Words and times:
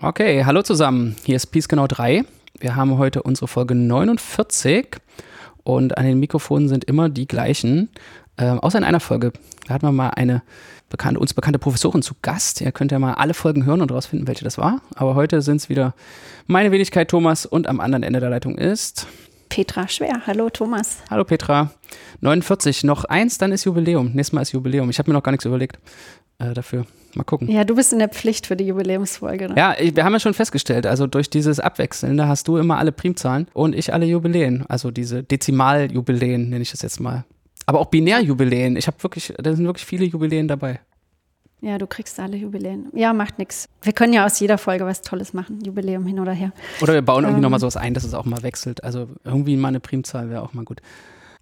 Okay, 0.00 0.44
hallo 0.44 0.62
zusammen. 0.62 1.16
Hier 1.24 1.34
ist 1.34 1.46
Peace 1.46 1.66
Genau 1.66 1.88
3. 1.88 2.24
Wir 2.60 2.76
haben 2.76 2.98
heute 2.98 3.24
unsere 3.24 3.48
Folge 3.48 3.74
49 3.74 4.90
und 5.64 5.98
an 5.98 6.06
den 6.06 6.20
Mikrofonen 6.20 6.68
sind 6.68 6.84
immer 6.84 7.08
die 7.08 7.26
gleichen. 7.26 7.88
Äh, 8.36 8.44
außer 8.50 8.78
in 8.78 8.84
einer 8.84 9.00
Folge. 9.00 9.32
Da 9.66 9.74
hatten 9.74 9.84
wir 9.84 9.90
mal 9.90 10.10
eine 10.10 10.44
bekannte, 10.88 11.18
uns 11.18 11.34
bekannte 11.34 11.58
Professorin 11.58 12.02
zu 12.02 12.14
Gast. 12.22 12.60
Ihr 12.60 12.70
könnt 12.70 12.92
ja 12.92 13.00
mal 13.00 13.14
alle 13.14 13.34
Folgen 13.34 13.64
hören 13.64 13.82
und 13.82 13.90
rausfinden, 13.90 14.28
welche 14.28 14.44
das 14.44 14.56
war. 14.56 14.82
Aber 14.94 15.16
heute 15.16 15.42
sind 15.42 15.56
es 15.56 15.68
wieder 15.68 15.94
meine 16.46 16.70
Wenigkeit 16.70 17.10
Thomas 17.10 17.44
und 17.44 17.66
am 17.66 17.80
anderen 17.80 18.04
Ende 18.04 18.20
der 18.20 18.30
Leitung 18.30 18.56
ist 18.56 19.08
Petra 19.48 19.88
Schwer. 19.88 20.26
Hallo 20.26 20.50
Thomas. 20.50 20.98
Hallo 21.10 21.24
Petra. 21.24 21.70
49, 22.20 22.84
noch 22.84 23.04
eins, 23.04 23.38
dann 23.38 23.52
ist 23.52 23.64
Jubiläum. 23.64 24.12
Nächstes 24.12 24.32
Mal 24.32 24.42
ist 24.42 24.52
Jubiläum. 24.52 24.90
Ich 24.90 24.98
habe 24.98 25.10
mir 25.10 25.14
noch 25.14 25.22
gar 25.22 25.32
nichts 25.32 25.44
überlegt 25.44 25.78
äh, 26.38 26.54
dafür. 26.54 26.86
Mal 27.14 27.24
gucken. 27.24 27.50
Ja, 27.50 27.64
du 27.64 27.74
bist 27.74 27.92
in 27.92 27.98
der 27.98 28.08
Pflicht 28.08 28.46
für 28.46 28.56
die 28.56 28.64
Jubiläumsfolge. 28.66 29.48
Ne? 29.48 29.54
Ja, 29.56 29.76
wir 29.80 30.04
haben 30.04 30.12
ja 30.12 30.20
schon 30.20 30.34
festgestellt, 30.34 30.86
also 30.86 31.06
durch 31.06 31.30
dieses 31.30 31.58
Abwechseln, 31.58 32.16
da 32.16 32.28
hast 32.28 32.46
du 32.48 32.58
immer 32.58 32.78
alle 32.78 32.92
Primzahlen 32.92 33.48
und 33.54 33.74
ich 33.74 33.92
alle 33.92 34.06
Jubiläen. 34.06 34.64
Also 34.68 34.90
diese 34.90 35.22
Dezimaljubiläen 35.22 36.48
nenne 36.50 36.62
ich 36.62 36.70
das 36.70 36.82
jetzt 36.82 37.00
mal. 37.00 37.24
Aber 37.66 37.80
auch 37.80 37.86
Binärjubiläen. 37.86 38.76
Ich 38.76 38.86
habe 38.86 39.02
wirklich, 39.02 39.34
da 39.36 39.54
sind 39.54 39.66
wirklich 39.66 39.84
viele 39.84 40.04
Jubiläen 40.04 40.48
dabei. 40.48 40.80
Ja, 41.60 41.76
du 41.78 41.86
kriegst 41.86 42.20
alle 42.20 42.36
Jubiläen. 42.36 42.86
Ja, 42.92 43.12
macht 43.12 43.38
nichts. 43.38 43.68
Wir 43.82 43.92
können 43.92 44.12
ja 44.12 44.24
aus 44.24 44.38
jeder 44.38 44.58
Folge 44.58 44.86
was 44.86 45.02
Tolles 45.02 45.32
machen. 45.32 45.60
Jubiläum 45.64 46.06
hin 46.06 46.20
oder 46.20 46.32
her. 46.32 46.52
Oder 46.80 46.94
wir 46.94 47.02
bauen 47.02 47.24
irgendwie 47.24 47.38
ähm, 47.38 47.42
nochmal 47.42 47.60
sowas 47.60 47.76
ein, 47.76 47.94
dass 47.94 48.04
es 48.04 48.14
auch 48.14 48.24
mal 48.24 48.42
wechselt. 48.42 48.84
Also 48.84 49.08
irgendwie 49.24 49.56
mal 49.56 49.68
eine 49.68 49.80
Primzahl 49.80 50.30
wäre 50.30 50.42
auch 50.42 50.54
mal 50.54 50.64
gut. 50.64 50.80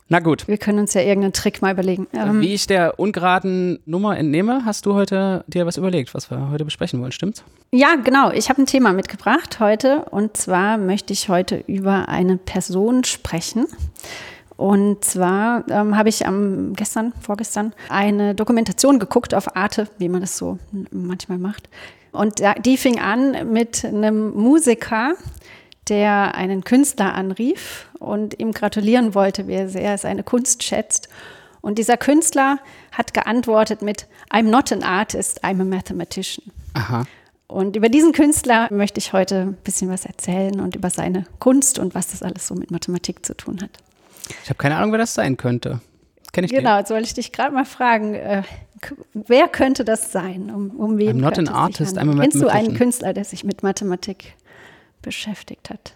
Na 0.09 0.21
gut. 0.21 0.47
Wir 0.47 0.57
können 0.57 0.79
uns 0.79 0.95
ja 0.95 1.01
irgendeinen 1.01 1.33
Trick 1.33 1.60
mal 1.62 1.73
überlegen. 1.73 2.07
Ähm, 2.12 2.41
Wie 2.41 2.55
ich 2.55 2.66
der 2.69 2.98
ungeraden 3.01 3.80
Nummer 3.87 4.16
entnehme, 4.16 4.65
hast 4.65 4.87
du 4.87 4.95
heute 4.95 5.45
dir 5.48 5.66
was 5.66 5.77
überlegt, 5.77 6.15
was 6.15 6.30
wir 6.30 6.48
heute 6.51 6.65
besprechen 6.65 7.01
wollen, 7.01 7.10
stimmt's? 7.10 7.43
Ja, 7.73 7.96
genau. 7.96 8.30
Ich 8.30 8.48
habe 8.48 8.62
ein 8.62 8.66
Thema 8.66 8.93
mitgebracht 8.93 9.59
heute. 9.59 10.05
Und 10.10 10.37
zwar 10.37 10.79
möchte 10.79 11.12
ich 11.12 11.29
heute 11.29 11.57
über 11.66 12.09
eine 12.09 12.37
Person 12.37 13.02
sprechen. 13.02 13.66
Und 14.57 15.04
zwar 15.04 15.68
ähm, 15.68 15.96
habe 15.96 16.09
ich 16.09 16.26
am 16.26 16.73
gestern, 16.74 17.12
vorgestern, 17.21 17.74
eine 17.88 18.35
Dokumentation 18.35 18.99
geguckt 18.99 19.35
auf 19.35 19.54
Arte, 19.54 19.88
wie 19.99 20.09
man 20.09 20.23
das 20.23 20.37
so 20.37 20.59
manchmal 20.90 21.38
macht. 21.38 21.68
Und 22.12 22.40
die 22.65 22.79
fing 22.79 22.99
an 22.99 23.52
mit 23.52 23.84
einem 23.84 24.30
Musiker, 24.30 25.15
der 25.88 26.34
einen 26.34 26.65
Künstler 26.65 27.15
anrief 27.15 27.88
und 27.99 28.38
ihm 28.40 28.52
gratulieren 28.52 29.15
wollte, 29.15 29.46
wie 29.46 29.68
sehr 29.68 29.82
er 29.82 29.99
seine 29.99 30.23
Kunst 30.23 30.62
schätzt. 30.62 31.09
Und 31.60 31.79
dieser 31.79 31.96
Künstler 31.96 32.59
hat 32.93 33.12
geantwortet 33.12 33.82
mit 33.82 34.07
I'm 34.30 34.49
not 34.51 34.73
an 34.73 34.82
artist, 34.82 35.45
I'm 35.45 35.60
a 35.60 35.65
mathematician. 35.65 36.51
Aha. 36.74 37.04
Und 37.49 37.77
über 37.77 37.88
diesen 37.88 38.12
Künstler 38.12 38.68
möchte 38.73 38.99
ich 38.99 39.12
heute 39.12 39.43
ein 39.43 39.57
bisschen 39.62 39.90
was 39.90 40.04
erzählen 40.04 40.60
und 40.60 40.74
über 40.74 40.90
seine 40.90 41.27
Kunst 41.38 41.79
und 41.79 41.95
was 41.95 42.09
das 42.09 42.23
alles 42.23 42.46
so 42.49 42.54
mit 42.54 42.71
Mathematik 42.71 43.24
zu 43.24 43.37
tun 43.37 43.60
hat. 43.62 43.71
Ich 44.43 44.49
habe 44.49 44.59
keine 44.59 44.77
Ahnung, 44.77 44.93
wer 44.93 44.99
das 44.99 45.15
sein 45.15 45.37
könnte. 45.37 45.80
Kenn 46.32 46.45
ich 46.45 46.51
genau, 46.51 46.79
jetzt 46.79 46.91
wollte 46.91 47.05
ich 47.05 47.15
dich 47.15 47.32
gerade 47.32 47.55
mal 47.55 47.65
fragen, 47.65 48.15
äh, 48.15 48.43
wer 49.15 49.49
könnte 49.49 49.85
das 49.85 50.13
sein? 50.13 50.51
Um, 50.55 50.71
um 50.71 50.99
wen 50.99 51.16
I'm 51.16 51.21
not 51.21 51.38
an 51.38 51.49
artist, 51.49 51.96
I'm 51.99 52.15
a 52.15 52.21
Kennst 52.21 52.43
du 52.43 52.49
einen 52.49 52.74
Künstler, 52.74 53.13
der 53.13 53.24
sich 53.24 53.45
mit 53.45 53.63
Mathematik 53.63 54.35
beschäftigt 55.02 55.71
hat. 55.71 55.95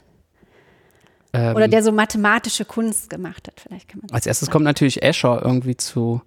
Ähm, 1.32 1.54
Oder 1.54 1.68
der 1.68 1.82
so 1.82 1.92
mathematische 1.92 2.64
Kunst 2.64 3.10
gemacht 3.10 3.48
hat, 3.48 3.60
vielleicht 3.60 3.88
kann 3.88 4.00
man 4.00 4.10
Als 4.12 4.26
erstes 4.26 4.46
sagen. 4.46 4.52
kommt 4.52 4.64
natürlich 4.64 5.02
Escher 5.02 5.42
irgendwie 5.44 5.76
zu 5.76 6.22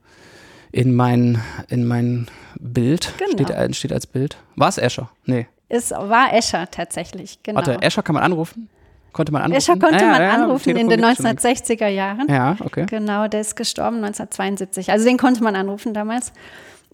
in 0.71 0.95
mein, 0.95 1.41
in 1.69 1.85
mein 1.85 2.27
Bild. 2.59 3.13
Genau. 3.17 3.31
Steht, 3.31 3.75
steht 3.75 3.93
als 3.93 4.07
Bild. 4.07 4.37
War 4.55 4.69
es 4.69 4.77
Escher? 4.77 5.11
Nee. 5.25 5.47
Es 5.69 5.91
war 5.91 6.33
Escher 6.33 6.69
tatsächlich, 6.69 7.41
genau. 7.43 7.57
Warte, 7.57 7.81
Escher 7.81 8.03
kann 8.03 8.15
man 8.15 8.23
anrufen? 8.23 8.69
Konnte 9.13 9.31
man 9.31 9.43
anrufen? 9.43 9.57
Escher 9.57 9.77
konnte 9.77 10.03
ah, 10.03 10.11
man 10.11 10.21
ja, 10.21 10.33
anrufen 10.33 10.69
ja, 10.69 10.77
in 10.77 10.89
den 10.89 11.03
1960er 11.03 11.87
Jahren. 11.87 12.27
Ja, 12.27 12.57
okay. 12.59 12.85
Genau, 12.89 13.27
der 13.27 13.41
ist 13.41 13.55
gestorben 13.55 13.97
1972. 13.97 14.91
Also 14.91 15.05
den 15.05 15.17
konnte 15.17 15.43
man 15.43 15.55
anrufen 15.55 15.93
damals. 15.93 16.33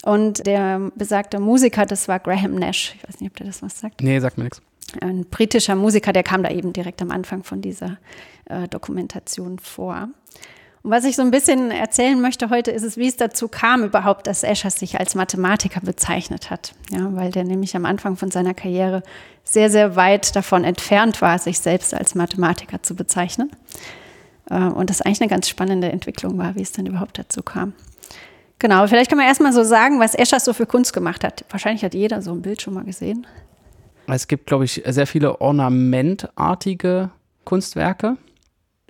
Und 0.04 0.46
der 0.46 0.92
besagte 0.96 1.40
Musiker, 1.40 1.86
das 1.86 2.08
war 2.08 2.20
Graham 2.20 2.56
Nash. 2.56 2.96
Ich 2.96 3.08
weiß 3.08 3.20
nicht, 3.20 3.32
ob 3.32 3.38
der 3.38 3.48
das 3.48 3.64
was 3.64 3.80
sagt. 3.80 4.02
Nee, 4.02 4.20
sagt 4.20 4.38
mir 4.38 4.46
nichts 4.46 4.62
ein 5.02 5.26
britischer 5.26 5.76
Musiker, 5.76 6.14
der 6.14 6.24
kam 6.24 6.44
da 6.44 6.50
eben 6.50 6.74
direkt 6.74 7.02
am 7.02 7.12
Anfang 7.12 7.44
von 7.44 7.62
dieser 7.62 7.98
äh, 8.46 8.68
Dokumentation 8.68 9.60
vor. 9.60 10.10
Und 10.82 10.92
was 10.92 11.04
ich 11.04 11.16
so 11.16 11.22
ein 11.22 11.32
bisschen 11.32 11.72
erzählen 11.72 12.22
möchte 12.22 12.50
heute, 12.50 12.72
ist 12.72 12.84
es, 12.84 12.96
wie 12.96 13.08
es 13.08 13.18
dazu 13.18 13.48
kam 13.48 13.84
überhaupt, 13.84 14.28
dass 14.28 14.44
Escher 14.44 14.70
sich 14.70 15.00
als 15.00 15.14
Mathematiker 15.14 15.82
bezeichnet 15.82 16.50
hat. 16.50 16.74
Ja, 16.90 17.14
weil 17.16 17.32
der 17.32 17.44
nämlich 17.44 17.76
am 17.76 17.86
Anfang 17.86 18.16
von 18.16 18.32
seiner 18.32 18.54
Karriere 18.54 19.04
sehr, 19.44 19.70
sehr 19.70 19.96
weit 19.96 20.36
davon 20.36 20.64
entfernt 20.64 21.22
war, 21.22 21.38
sich 21.40 21.60
selbst 21.60 21.94
als 21.94 22.16
Mathematiker 22.16 22.82
zu 22.82 22.96
bezeichnen. 22.96 23.52
Äh, 24.50 24.56
und 24.56 24.90
das 24.90 25.02
eigentlich 25.02 25.22
eine 25.22 25.30
ganz 25.30 25.50
spannende 25.50 25.92
Entwicklung 25.92 26.38
war, 26.38 26.56
wie 26.56 26.62
es 26.62 26.72
dann 26.72 26.86
überhaupt 26.86 27.20
dazu 27.20 27.44
kam. 27.44 27.74
Genau, 28.60 28.86
vielleicht 28.88 29.10
kann 29.10 29.18
man 29.18 29.28
erstmal 29.28 29.54
so 29.54 29.64
sagen, 29.64 30.00
was 30.00 30.16
Escher 30.16 30.40
so 30.40 30.54
für 30.54 30.66
Kunst 30.66 30.94
gemacht 30.94 31.24
hat. 31.24 31.46
Wahrscheinlich 31.50 31.84
hat 31.84 31.94
jeder 31.94 32.22
so 32.22 32.32
ein 32.32 32.42
Bild 32.42 32.62
schon 32.62 32.74
mal 32.74 32.84
gesehen. 32.84 33.26
Es 34.08 34.28
gibt, 34.28 34.48
glaube 34.48 34.66
ich, 34.66 34.82
sehr 34.86 35.08
viele 35.08 35.40
ornamentartige 35.40 37.12
Kunstwerke. 37.46 38.18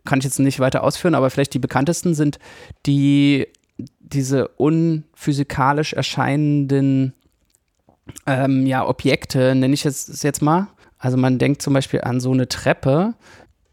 Kann 0.10 0.18
ich 0.18 0.26
jetzt 0.26 0.40
nicht 0.40 0.60
weiter 0.60 0.84
ausführen, 0.84 1.14
aber 1.14 1.30
vielleicht 1.30 1.54
die 1.54 1.60
bekanntesten 1.60 2.16
sind 2.16 2.40
die 2.88 3.48
diese 4.00 4.48
unphysikalisch 4.48 5.94
erscheinenden 5.94 7.14
ähm, 8.26 8.66
ja, 8.66 8.88
Objekte, 8.88 9.54
nenne 9.54 9.76
ich 9.76 9.86
es 9.86 10.24
jetzt 10.24 10.42
mal. 10.42 10.68
Also 10.98 11.16
man 11.16 11.38
denkt 11.38 11.62
zum 11.62 11.76
Beispiel 11.76 12.02
an 12.02 12.20
so 12.20 12.32
eine 12.32 12.48
Treppe, 12.48 13.14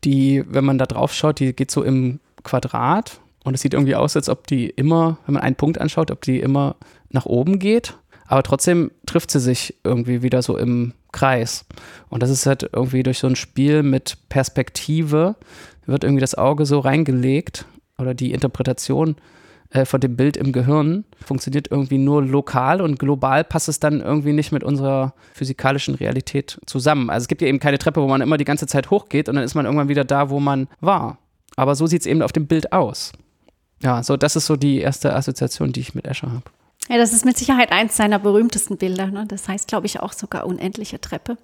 die, 0.04 0.44
wenn 0.46 0.66
man 0.66 0.76
da 0.76 0.84
drauf 0.84 1.14
schaut, 1.14 1.40
die 1.40 1.54
geht 1.54 1.70
so 1.70 1.82
im 1.82 2.20
Quadrat 2.44 3.18
und 3.44 3.54
es 3.54 3.62
sieht 3.62 3.72
irgendwie 3.72 3.94
aus, 3.94 4.14
als 4.14 4.28
ob 4.28 4.46
die 4.46 4.68
immer, 4.68 5.16
wenn 5.24 5.32
man 5.32 5.42
einen 5.42 5.56
Punkt 5.56 5.80
anschaut, 5.80 6.10
ob 6.10 6.20
die 6.20 6.38
immer 6.38 6.76
nach 7.08 7.24
oben 7.24 7.58
geht. 7.58 7.96
Aber 8.28 8.42
trotzdem 8.42 8.90
trifft 9.06 9.30
sie 9.30 9.40
sich 9.40 9.76
irgendwie 9.84 10.22
wieder 10.22 10.42
so 10.42 10.56
im 10.56 10.92
Kreis. 11.12 11.64
Und 12.08 12.22
das 12.22 12.30
ist 12.30 12.46
halt 12.46 12.68
irgendwie 12.72 13.02
durch 13.02 13.18
so 13.18 13.26
ein 13.26 13.36
Spiel 13.36 13.82
mit 13.82 14.18
Perspektive, 14.28 15.36
wird 15.86 16.04
irgendwie 16.04 16.20
das 16.20 16.34
Auge 16.34 16.66
so 16.66 16.80
reingelegt 16.80 17.64
oder 17.98 18.14
die 18.14 18.32
Interpretation 18.32 19.16
äh, 19.70 19.84
von 19.84 20.00
dem 20.00 20.16
Bild 20.16 20.36
im 20.36 20.52
Gehirn 20.52 21.04
funktioniert 21.24 21.70
irgendwie 21.70 21.98
nur 21.98 22.22
lokal 22.22 22.80
und 22.80 22.98
global 22.98 23.44
passt 23.44 23.68
es 23.68 23.80
dann 23.80 24.00
irgendwie 24.00 24.32
nicht 24.32 24.52
mit 24.52 24.64
unserer 24.64 25.14
physikalischen 25.32 25.94
Realität 25.94 26.58
zusammen. 26.66 27.10
Also 27.10 27.24
es 27.24 27.28
gibt 27.28 27.42
ja 27.42 27.48
eben 27.48 27.60
keine 27.60 27.78
Treppe, 27.78 28.02
wo 28.02 28.08
man 28.08 28.20
immer 28.20 28.36
die 28.36 28.44
ganze 28.44 28.66
Zeit 28.66 28.90
hochgeht 28.90 29.28
und 29.28 29.36
dann 29.36 29.44
ist 29.44 29.54
man 29.54 29.64
irgendwann 29.64 29.88
wieder 29.88 30.04
da, 30.04 30.30
wo 30.30 30.40
man 30.40 30.68
war. 30.80 31.18
Aber 31.56 31.74
so 31.74 31.86
sieht 31.86 32.02
es 32.02 32.06
eben 32.06 32.22
auf 32.22 32.32
dem 32.32 32.46
Bild 32.46 32.72
aus. 32.72 33.12
Ja, 33.82 34.02
so 34.02 34.16
das 34.16 34.36
ist 34.36 34.46
so 34.46 34.56
die 34.56 34.78
erste 34.78 35.14
Assoziation, 35.14 35.72
die 35.72 35.80
ich 35.80 35.94
mit 35.94 36.06
Escher 36.06 36.32
habe. 36.32 36.44
Ja, 36.88 36.98
das 36.98 37.12
ist 37.12 37.24
mit 37.24 37.36
Sicherheit 37.36 37.72
eins 37.72 37.96
seiner 37.96 38.18
berühmtesten 38.18 38.76
Bilder. 38.76 39.06
Ne? 39.08 39.24
Das 39.26 39.48
heißt, 39.48 39.68
glaube 39.68 39.86
ich, 39.86 40.00
auch 40.00 40.12
sogar 40.12 40.46
unendliche 40.46 41.00
Treppe. 41.00 41.36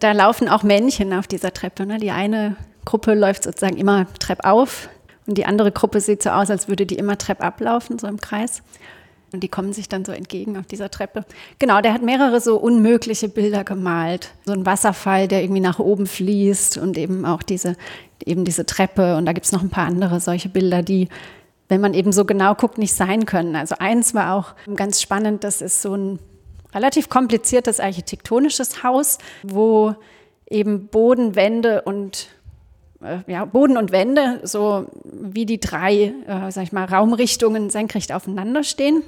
Da 0.00 0.12
laufen 0.12 0.48
auch 0.48 0.62
Männchen 0.62 1.12
auf 1.12 1.26
dieser 1.26 1.52
Treppe. 1.52 1.86
Ne? 1.86 1.98
Die 1.98 2.10
eine 2.10 2.56
Gruppe 2.84 3.14
läuft 3.14 3.42
sozusagen 3.44 3.76
immer 3.76 4.06
Trepp 4.18 4.44
auf 4.44 4.88
und 5.26 5.36
die 5.36 5.44
andere 5.44 5.72
Gruppe 5.72 6.00
sieht 6.00 6.22
so 6.22 6.30
aus, 6.30 6.50
als 6.50 6.68
würde 6.68 6.86
die 6.86 6.96
immer 6.96 7.18
Trepp 7.18 7.42
ablaufen, 7.42 7.98
so 7.98 8.06
im 8.06 8.20
Kreis. 8.20 8.62
Und 9.32 9.42
die 9.42 9.48
kommen 9.48 9.72
sich 9.72 9.88
dann 9.88 10.04
so 10.04 10.12
entgegen 10.12 10.56
auf 10.56 10.66
dieser 10.66 10.90
Treppe. 10.90 11.24
Genau, 11.58 11.80
der 11.80 11.92
hat 11.92 12.02
mehrere 12.02 12.40
so 12.40 12.56
unmögliche 12.56 13.28
Bilder 13.28 13.64
gemalt. 13.64 14.30
So 14.44 14.52
ein 14.52 14.64
Wasserfall, 14.64 15.26
der 15.26 15.42
irgendwie 15.42 15.60
nach 15.60 15.80
oben 15.80 16.06
fließt 16.06 16.78
und 16.78 16.96
eben 16.96 17.26
auch 17.26 17.42
diese, 17.42 17.76
eben 18.24 18.44
diese 18.44 18.66
Treppe. 18.66 19.16
Und 19.16 19.26
da 19.26 19.32
gibt 19.32 19.46
es 19.46 19.52
noch 19.52 19.62
ein 19.62 19.68
paar 19.68 19.86
andere 19.86 20.20
solche 20.20 20.48
Bilder, 20.48 20.82
die 20.82 21.08
wenn 21.68 21.80
man 21.80 21.94
eben 21.94 22.12
so 22.12 22.24
genau 22.24 22.54
guckt, 22.54 22.78
nicht 22.78 22.94
sein 22.94 23.26
können. 23.26 23.56
Also 23.56 23.76
eins 23.78 24.14
war 24.14 24.34
auch 24.34 24.54
ganz 24.76 25.00
spannend, 25.00 25.44
das 25.44 25.60
ist 25.60 25.82
so 25.82 25.94
ein 25.94 26.18
relativ 26.74 27.08
kompliziertes 27.08 27.80
architektonisches 27.80 28.82
Haus, 28.82 29.18
wo 29.42 29.94
eben 30.48 30.88
Boden, 30.88 31.34
Wände 31.34 31.82
und 31.82 32.28
äh, 33.02 33.18
ja, 33.26 33.44
Boden 33.44 33.76
und 33.76 33.92
Wände 33.92 34.40
so 34.44 34.86
wie 35.04 35.46
die 35.46 35.60
drei, 35.60 36.12
äh, 36.26 36.50
sag 36.50 36.64
ich 36.64 36.72
mal, 36.72 36.84
Raumrichtungen 36.84 37.70
senkrecht 37.70 38.12
aufeinander 38.12 38.62
stehen. 38.62 39.02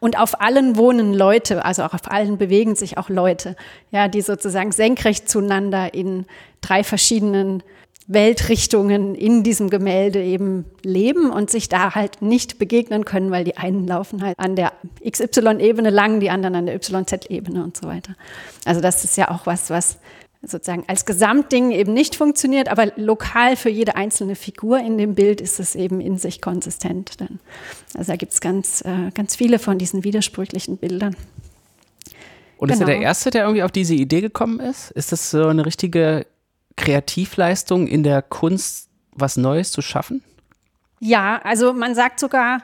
Und 0.00 0.18
auf 0.18 0.40
allen 0.40 0.76
wohnen 0.76 1.14
Leute, 1.14 1.64
also 1.64 1.84
auch 1.84 1.94
auf 1.94 2.10
allen 2.10 2.36
bewegen 2.36 2.74
sich 2.74 2.98
auch 2.98 3.08
Leute, 3.08 3.56
ja, 3.90 4.08
die 4.08 4.20
sozusagen 4.20 4.72
senkrecht 4.72 5.28
zueinander 5.28 5.94
in 5.94 6.26
drei 6.60 6.84
verschiedenen 6.84 7.62
Weltrichtungen 8.12 9.14
in 9.14 9.42
diesem 9.42 9.70
Gemälde 9.70 10.22
eben 10.22 10.64
leben 10.82 11.30
und 11.30 11.50
sich 11.50 11.68
da 11.68 11.94
halt 11.94 12.22
nicht 12.22 12.58
begegnen 12.58 13.04
können, 13.04 13.30
weil 13.30 13.44
die 13.44 13.56
einen 13.56 13.86
laufen 13.86 14.22
halt 14.22 14.38
an 14.38 14.56
der 14.56 14.72
XY-Ebene 15.08 15.90
lang, 15.90 16.20
die 16.20 16.30
anderen 16.30 16.54
an 16.54 16.66
der 16.66 16.76
YZ-Ebene 16.76 17.62
und 17.62 17.76
so 17.76 17.86
weiter. 17.86 18.14
Also 18.64 18.80
das 18.80 19.04
ist 19.04 19.16
ja 19.16 19.30
auch 19.30 19.46
was, 19.46 19.70
was 19.70 19.98
sozusagen 20.42 20.84
als 20.88 21.04
Gesamtding 21.04 21.70
eben 21.70 21.94
nicht 21.94 22.16
funktioniert, 22.16 22.68
aber 22.68 22.92
lokal 22.96 23.56
für 23.56 23.70
jede 23.70 23.94
einzelne 23.94 24.34
Figur 24.34 24.80
in 24.80 24.98
dem 24.98 25.14
Bild 25.14 25.40
ist 25.40 25.60
es 25.60 25.74
eben 25.74 26.00
in 26.00 26.18
sich 26.18 26.40
konsistent. 26.40 27.20
Dann. 27.20 27.38
Also 27.96 28.12
da 28.12 28.16
gibt 28.16 28.32
es 28.32 28.40
ganz, 28.40 28.82
äh, 28.82 29.10
ganz 29.14 29.36
viele 29.36 29.58
von 29.58 29.78
diesen 29.78 30.04
widersprüchlichen 30.04 30.78
Bildern. 30.78 31.16
Und 32.56 32.68
genau. 32.68 32.74
ist 32.74 32.80
er 32.80 32.86
der. 32.86 33.00
Erste, 33.02 33.30
der 33.30 33.42
irgendwie 33.42 33.62
auf 33.62 33.72
diese 33.72 33.94
Idee 33.94 34.20
gekommen 34.20 34.60
ist? 34.60 34.90
Ist 34.92 35.12
das 35.12 35.30
so 35.30 35.46
eine 35.46 35.64
richtige 35.66 36.26
Kreativleistung 36.76 37.86
in 37.86 38.02
der 38.02 38.22
Kunst, 38.22 38.88
was 39.12 39.36
Neues 39.36 39.72
zu 39.72 39.82
schaffen? 39.82 40.22
Ja, 41.00 41.40
also 41.42 41.72
man 41.72 41.94
sagt 41.94 42.20
sogar, 42.20 42.62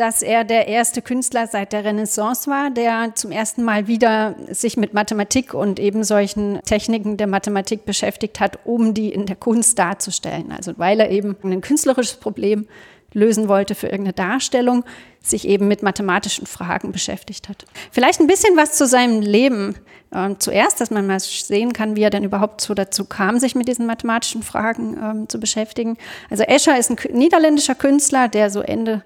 dass 0.00 0.22
er 0.22 0.44
der 0.44 0.66
erste 0.66 1.02
Künstler 1.02 1.46
seit 1.46 1.74
der 1.74 1.84
Renaissance 1.84 2.50
war, 2.50 2.70
der 2.70 3.14
zum 3.14 3.32
ersten 3.32 3.62
Mal 3.62 3.86
wieder 3.86 4.34
sich 4.50 4.78
mit 4.78 4.94
Mathematik 4.94 5.52
und 5.52 5.78
eben 5.78 6.04
solchen 6.04 6.60
Techniken 6.62 7.18
der 7.18 7.26
Mathematik 7.26 7.84
beschäftigt 7.84 8.40
hat, 8.40 8.60
um 8.64 8.94
die 8.94 9.10
in 9.12 9.26
der 9.26 9.36
Kunst 9.36 9.78
darzustellen. 9.78 10.52
Also 10.52 10.78
weil 10.78 11.00
er 11.00 11.10
eben 11.10 11.36
ein 11.44 11.60
künstlerisches 11.60 12.16
Problem 12.16 12.66
lösen 13.12 13.48
wollte 13.48 13.74
für 13.74 13.86
irgendeine 13.86 14.14
Darstellung, 14.14 14.84
sich 15.22 15.46
eben 15.46 15.68
mit 15.68 15.82
mathematischen 15.82 16.46
Fragen 16.46 16.92
beschäftigt 16.92 17.48
hat. 17.48 17.66
Vielleicht 17.90 18.20
ein 18.20 18.26
bisschen 18.26 18.56
was 18.56 18.72
zu 18.72 18.86
seinem 18.86 19.20
Leben 19.20 19.74
äh, 20.12 20.34
zuerst, 20.38 20.80
dass 20.80 20.90
man 20.90 21.06
mal 21.06 21.20
sehen 21.20 21.72
kann, 21.72 21.96
wie 21.96 22.02
er 22.02 22.10
denn 22.10 22.24
überhaupt 22.24 22.60
so 22.60 22.74
dazu 22.74 23.04
kam, 23.04 23.38
sich 23.38 23.54
mit 23.54 23.68
diesen 23.68 23.86
mathematischen 23.86 24.42
Fragen 24.42 24.96
ähm, 25.02 25.28
zu 25.28 25.38
beschäftigen. 25.38 25.98
Also 26.30 26.44
Escher 26.44 26.78
ist 26.78 26.90
ein 26.90 26.96
niederländischer 27.12 27.74
Künstler, 27.74 28.28
der 28.28 28.50
so 28.50 28.60
Ende 28.60 29.02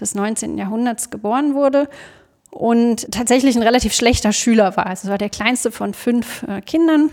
des 0.00 0.14
19. 0.14 0.56
Jahrhunderts 0.56 1.10
geboren 1.10 1.54
wurde 1.54 1.88
und 2.50 3.10
tatsächlich 3.12 3.56
ein 3.56 3.62
relativ 3.62 3.92
schlechter 3.92 4.32
Schüler 4.32 4.76
war. 4.76 4.86
Also 4.86 5.08
war 5.08 5.18
der 5.18 5.30
kleinste 5.30 5.70
von 5.70 5.92
fünf 5.92 6.44
äh, 6.44 6.60
Kindern, 6.60 7.10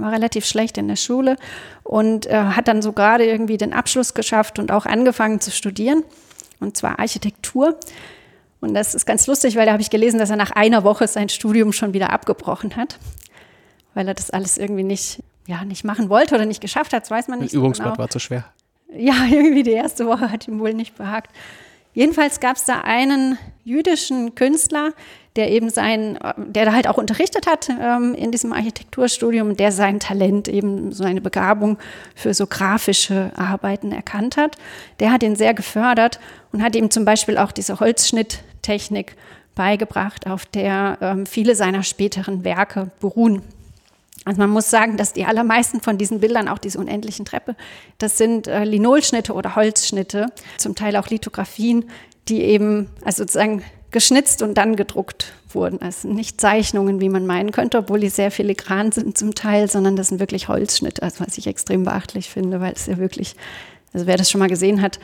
war 0.00 0.12
relativ 0.12 0.44
schlecht 0.44 0.78
in 0.78 0.88
der 0.88 0.96
Schule 0.96 1.36
und 1.82 2.26
äh, 2.26 2.34
hat 2.34 2.68
dann 2.68 2.82
so 2.82 2.92
gerade 2.92 3.24
irgendwie 3.24 3.56
den 3.56 3.72
Abschluss 3.72 4.14
geschafft 4.14 4.58
und 4.58 4.70
auch 4.70 4.86
angefangen 4.86 5.40
zu 5.40 5.50
studieren, 5.50 6.04
und 6.60 6.76
zwar 6.76 6.98
Architektur. 6.98 7.78
Und 8.60 8.74
das 8.74 8.94
ist 8.94 9.06
ganz 9.06 9.26
lustig, 9.26 9.56
weil 9.56 9.66
da 9.66 9.72
habe 9.72 9.82
ich 9.82 9.90
gelesen, 9.90 10.18
dass 10.18 10.30
er 10.30 10.36
nach 10.36 10.50
einer 10.50 10.84
Woche 10.84 11.06
sein 11.06 11.28
Studium 11.28 11.72
schon 11.72 11.92
wieder 11.94 12.10
abgebrochen 12.10 12.76
hat, 12.76 12.98
weil 13.94 14.08
er 14.08 14.14
das 14.14 14.30
alles 14.30 14.58
irgendwie 14.58 14.82
nicht, 14.82 15.22
ja, 15.46 15.64
nicht 15.64 15.84
machen 15.84 16.08
wollte 16.08 16.34
oder 16.34 16.46
nicht 16.46 16.60
geschafft 16.60 16.92
hat, 16.92 17.02
das 17.02 17.10
weiß 17.10 17.28
man 17.28 17.38
nicht. 17.38 17.52
Das 17.52 17.58
Übungsblatt 17.58 17.86
so 17.86 17.92
genau. 17.92 18.02
war 18.02 18.10
zu 18.10 18.18
schwer. 18.18 18.44
Ja, 18.92 19.14
irgendwie 19.30 19.62
die 19.62 19.72
erste 19.72 20.06
Woche 20.06 20.30
hat 20.30 20.48
ihm 20.48 20.58
wohl 20.58 20.74
nicht 20.74 20.96
behagt. 20.96 21.30
Jedenfalls 21.94 22.40
gab 22.40 22.56
es 22.56 22.64
da 22.64 22.82
einen 22.82 23.38
jüdischen 23.64 24.34
Künstler, 24.34 24.92
der 25.38 25.52
eben 25.52 25.70
sein, 25.70 26.18
der 26.36 26.64
da 26.64 26.72
halt 26.72 26.88
auch 26.88 26.98
unterrichtet 26.98 27.46
hat 27.46 27.70
ähm, 27.70 28.14
in 28.14 28.32
diesem 28.32 28.52
Architekturstudium, 28.52 29.56
der 29.56 29.70
sein 29.70 30.00
Talent, 30.00 30.48
eben 30.48 30.90
seine 30.92 31.20
Begabung 31.20 31.78
für 32.16 32.34
so 32.34 32.46
grafische 32.46 33.30
Arbeiten 33.36 33.92
erkannt 33.92 34.36
hat. 34.36 34.56
Der 34.98 35.12
hat 35.12 35.22
ihn 35.22 35.36
sehr 35.36 35.54
gefördert 35.54 36.18
und 36.52 36.62
hat 36.62 36.74
ihm 36.74 36.90
zum 36.90 37.04
Beispiel 37.04 37.38
auch 37.38 37.52
diese 37.52 37.78
Holzschnitttechnik 37.78 39.14
beigebracht, 39.54 40.26
auf 40.26 40.44
der 40.44 40.98
ähm, 41.00 41.24
viele 41.24 41.54
seiner 41.54 41.84
späteren 41.84 42.42
Werke 42.42 42.90
beruhen. 43.00 43.42
Also 44.24 44.40
man 44.40 44.50
muss 44.50 44.68
sagen, 44.70 44.96
dass 44.96 45.12
die 45.12 45.24
allermeisten 45.24 45.80
von 45.80 45.98
diesen 45.98 46.18
Bildern, 46.18 46.48
auch 46.48 46.58
diese 46.58 46.80
unendlichen 46.80 47.24
Treppe, 47.24 47.54
das 47.98 48.18
sind 48.18 48.48
äh, 48.48 48.64
Linolschnitte 48.64 49.32
oder 49.32 49.54
Holzschnitte, 49.54 50.26
zum 50.56 50.74
Teil 50.74 50.96
auch 50.96 51.08
Lithografien, 51.08 51.84
die 52.28 52.42
eben, 52.42 52.90
also 53.04 53.22
sozusagen 53.22 53.62
geschnitzt 53.90 54.42
und 54.42 54.54
dann 54.54 54.76
gedruckt 54.76 55.32
wurden. 55.50 55.80
Also 55.80 56.08
nicht 56.08 56.40
Zeichnungen, 56.40 57.00
wie 57.00 57.08
man 57.08 57.26
meinen 57.26 57.52
könnte, 57.52 57.78
obwohl 57.78 58.00
die 58.00 58.10
sehr 58.10 58.30
filigran 58.30 58.92
sind 58.92 59.16
zum 59.16 59.34
Teil, 59.34 59.70
sondern 59.70 59.96
das 59.96 60.08
sind 60.08 60.20
wirklich 60.20 60.48
Holzschnitte, 60.48 61.02
also 61.02 61.24
was 61.26 61.38
ich 61.38 61.46
extrem 61.46 61.84
beachtlich 61.84 62.28
finde, 62.28 62.60
weil 62.60 62.72
es 62.72 62.86
ja 62.86 62.98
wirklich, 62.98 63.34
also 63.92 64.06
wer 64.06 64.16
das 64.16 64.30
schon 64.30 64.40
mal 64.40 64.48
gesehen 64.48 64.82
hat, 64.82 64.98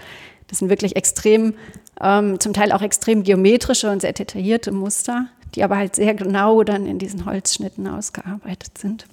das 0.49 0.59
sind 0.59 0.69
wirklich 0.69 0.97
extrem, 0.97 1.55
ähm, 2.01 2.39
zum 2.41 2.53
Teil 2.53 2.73
auch 2.73 2.83
extrem 2.83 3.23
geometrische 3.23 3.91
und 3.91 4.01
sehr 4.01 4.13
detaillierte 4.13 4.73
Muster, 4.73 5.29
die 5.55 5.65
aber 5.65 5.77
halt 5.77 5.97
sehr 5.97 6.15
genau 6.15 6.63
dann 6.63 6.87
in 6.87 6.99
diesen 6.99 7.25
Holzschnitten 7.25 7.87
ausgearbeitet 7.87 8.77
sind. 8.77 9.07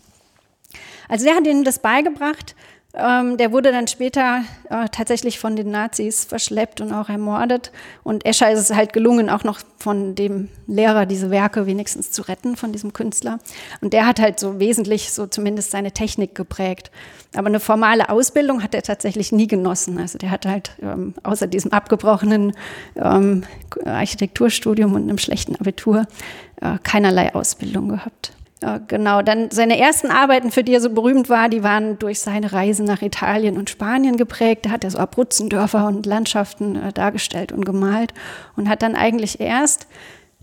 Also 1.07 1.25
der 1.25 1.35
hat 1.35 1.47
ihnen 1.47 1.63
das 1.63 1.79
beigebracht 1.79 2.56
ähm, 2.94 3.38
der 3.38 3.54
wurde 3.54 3.72
dann 3.72 3.88
später 3.88 4.44
äh, 4.70 4.88
tatsächlich 4.92 5.40
von 5.40 5.56
den 5.56 5.72
Nazis 5.72 6.26
verschleppt 6.26 6.82
und 6.82 6.92
auch 6.92 7.08
ermordet. 7.08 7.72
Und 8.04 8.26
Escher 8.26 8.52
ist 8.52 8.60
es 8.60 8.76
halt 8.76 8.92
gelungen, 8.92 9.30
auch 9.30 9.46
noch 9.46 9.62
von 9.78 10.14
dem 10.14 10.50
Lehrer 10.68 11.06
diese 11.06 11.32
Werke 11.32 11.66
wenigstens 11.66 12.12
zu 12.12 12.24
retten, 12.24 12.58
von 12.58 12.74
diesem 12.74 12.92
Künstler. 12.92 13.40
Und 13.80 13.94
der 13.94 14.06
hat 14.06 14.20
halt 14.20 14.40
so 14.40 14.60
wesentlich 14.60 15.14
so 15.14 15.26
zumindest 15.26 15.72
seine 15.72 15.94
Technik 15.94 16.36
geprägt. 16.36 16.92
Aber 17.34 17.48
eine 17.48 17.62
formale 17.62 18.10
Ausbildung 18.10 18.62
hat 18.62 18.76
er 18.76 18.82
tatsächlich 18.82 19.32
nie 19.32 19.48
genossen. 19.48 19.98
Also 19.98 20.18
der 20.18 20.32
hat 20.32 20.46
halt 20.46 20.72
ähm, 20.82 21.14
außer 21.24 21.48
diesem 21.48 21.72
abgebrochenen 21.72 22.52
ähm, 22.98 23.46
Architekturstudium 23.86 24.94
und 24.94 25.04
einem 25.04 25.18
schlechten 25.18 25.56
Abitur 25.56 26.08
äh, 26.60 26.78
keinerlei 26.84 27.34
Ausbildung 27.34 27.88
gehabt. 27.88 28.34
Genau, 28.88 29.24
dann 29.24 29.50
seine 29.50 29.80
ersten 29.80 30.12
Arbeiten, 30.12 30.52
für 30.52 30.63
die 30.63 30.75
er 30.75 30.81
so 30.81 30.92
berühmt 30.92 31.30
war, 31.30 31.50
die 31.50 31.63
waren 31.63 31.98
durch 31.98 32.19
seine 32.19 32.54
Reisen 32.54 32.86
nach 32.86 33.02
Italien 33.02 33.58
und 33.58 33.72
Spanien 33.72 34.18
geprägt. 34.18 34.68
Da 34.68 34.69
hat 34.69 34.84
er 34.84 34.92
so 34.92 35.00
Abrutzendörfer 35.00 35.88
und 35.88 36.06
Landschaften 36.06 36.75
äh, 36.75 36.94
dargestellt 36.94 37.52
und 37.52 37.66
gemalt 37.66 38.13
und 38.56 38.69
hat 38.69 38.84
dann 38.84 38.96
eigentlich 38.96 39.40
erst 39.40 39.88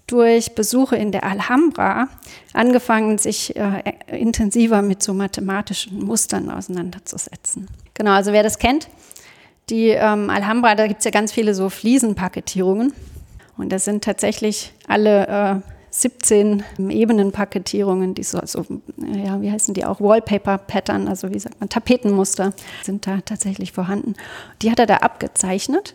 durch 0.08 0.56
Besuche 0.56 0.96
in 0.96 1.12
der 1.12 1.22
Alhambra 1.22 2.08
angefangen, 2.54 3.18
sich 3.18 3.54
äh, 3.54 3.82
intensiver 4.08 4.82
mit 4.82 5.00
so 5.00 5.14
mathematischen 5.14 6.04
Mustern 6.04 6.50
auseinanderzusetzen. 6.50 7.68
Genau, 7.94 8.12
also 8.12 8.32
wer 8.32 8.42
das 8.42 8.58
kennt, 8.58 8.88
die 9.70 9.90
ähm, 9.90 10.28
Alhambra, 10.28 10.74
da 10.74 10.88
gibt 10.88 11.00
es 11.00 11.04
ja 11.04 11.12
ganz 11.12 11.30
viele 11.30 11.54
so 11.54 11.68
Fliesenpaketierungen 11.68 12.92
und 13.56 13.70
das 13.70 13.84
sind 13.84 14.02
tatsächlich 14.02 14.72
alle 14.88 15.62
äh, 15.62 15.77
17 15.90 16.62
Ebenenpaketierungen, 16.78 18.14
die 18.14 18.22
so, 18.22 18.40
so, 18.44 18.64
ja, 18.96 19.40
wie 19.40 19.50
heißen 19.50 19.74
die 19.74 19.84
auch, 19.84 20.00
Wallpaper-Pattern, 20.00 21.08
also 21.08 21.30
wie 21.32 21.38
sagt 21.38 21.60
man, 21.60 21.68
Tapetenmuster 21.68 22.52
sind 22.82 23.06
da 23.06 23.20
tatsächlich 23.24 23.72
vorhanden. 23.72 24.14
Die 24.62 24.70
hat 24.70 24.78
er 24.78 24.86
da 24.86 24.96
abgezeichnet 24.96 25.94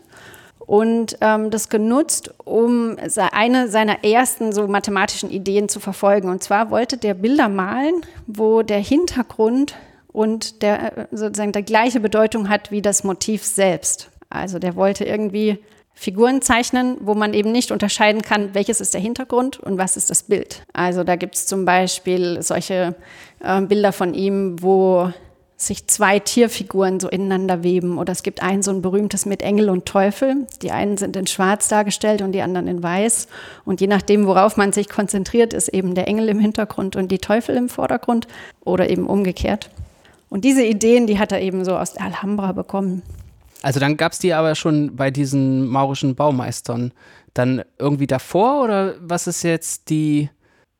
und 0.60 1.18
ähm, 1.22 1.52
das 1.52 1.70
genutzt, 1.70 2.34
um 2.46 2.98
eine 3.32 3.68
seiner 3.68 4.04
ersten 4.04 4.54
so 4.54 4.68
mathematischen 4.68 5.30
Ideen 5.30 5.70
zu 5.70 5.80
verfolgen. 5.80 6.30
Und 6.30 6.42
zwar 6.44 6.72
wollte 6.72 6.98
der 6.98 7.14
Bilder 7.14 7.50
malen, 7.50 8.02
wo 8.28 8.62
der 8.62 8.80
Hintergrund 8.80 9.76
und 10.12 10.62
der 10.62 10.98
äh, 10.98 11.08
sozusagen 11.12 11.52
die 11.52 11.64
gleiche 11.64 12.00
Bedeutung 12.00 12.50
hat 12.50 12.72
wie 12.72 12.82
das 12.82 13.04
Motiv 13.04 13.44
selbst. 13.44 14.10
Also 14.30 14.58
der 14.58 14.76
wollte 14.76 15.04
irgendwie 15.04 15.60
Figuren 16.04 16.42
zeichnen, 16.42 16.98
wo 17.00 17.14
man 17.14 17.34
eben 17.34 17.54
nicht 17.54 17.72
unterscheiden 17.72 18.22
kann, 18.22 18.54
welches 18.54 18.82
ist 18.82 18.94
der 18.94 19.00
Hintergrund 19.00 19.58
und 19.60 19.78
was 19.78 19.96
ist 19.96 20.10
das 20.10 20.24
Bild. 20.24 20.64
Also 20.74 21.06
da 21.06 21.16
gibt 21.16 21.36
es 21.36 21.46
zum 21.46 21.64
Beispiel 21.64 22.42
solche 22.42 22.96
äh, 23.40 23.62
Bilder 23.62 23.94
von 23.94 24.14
ihm, 24.14 24.62
wo 24.62 25.14
sich 25.56 25.88
zwei 25.88 26.20
Tierfiguren 26.20 27.00
so 27.00 27.08
ineinander 27.08 27.64
weben. 27.64 27.98
Oder 27.98 28.12
es 28.12 28.22
gibt 28.22 28.44
ein 28.44 28.62
so 28.62 28.72
ein 28.72 28.82
berühmtes 28.82 29.26
mit 29.26 29.42
Engel 29.42 29.70
und 29.70 29.86
Teufel. 29.86 30.46
Die 30.62 30.72
einen 30.72 30.98
sind 30.98 31.16
in 31.16 31.26
Schwarz 31.26 31.70
dargestellt 31.70 32.22
und 32.22 32.34
die 32.34 32.42
anderen 32.42 32.68
in 32.68 32.84
Weiß. 32.84 33.30
Und 33.64 33.80
je 33.80 33.88
nachdem, 33.88 34.28
worauf 34.28 34.58
man 34.58 34.74
sich 34.74 34.90
konzentriert, 34.90 35.54
ist 35.54 35.70
eben 35.70 35.96
der 35.96 36.10
Engel 36.10 36.28
im 36.28 36.40
Hintergrund 36.40 36.98
und 36.98 37.14
die 37.14 37.20
Teufel 37.20 37.56
im 37.56 37.70
Vordergrund 37.70 38.28
oder 38.66 38.90
eben 38.90 39.08
umgekehrt. 39.08 39.70
Und 40.30 40.44
diese 40.44 40.66
Ideen, 40.66 41.08
die 41.08 41.18
hat 41.18 41.32
er 41.32 41.40
eben 41.40 41.64
so 41.64 41.78
aus 41.78 41.94
der 41.94 42.04
Alhambra 42.04 42.52
bekommen. 42.52 43.04
Also 43.64 43.80
dann 43.80 43.98
gab 43.98 44.12
es 44.12 44.20
die 44.20 44.34
aber 44.34 44.54
schon 44.56 44.96
bei 44.96 45.10
diesen 45.10 45.68
maurischen 45.68 46.16
Baumeistern. 46.16 46.94
Dann 47.34 47.64
irgendwie 47.80 48.08
davor 48.08 48.64
oder 48.64 48.96
was 49.00 49.26
ist 49.26 49.42
jetzt 49.44 49.90
die, 49.90 50.30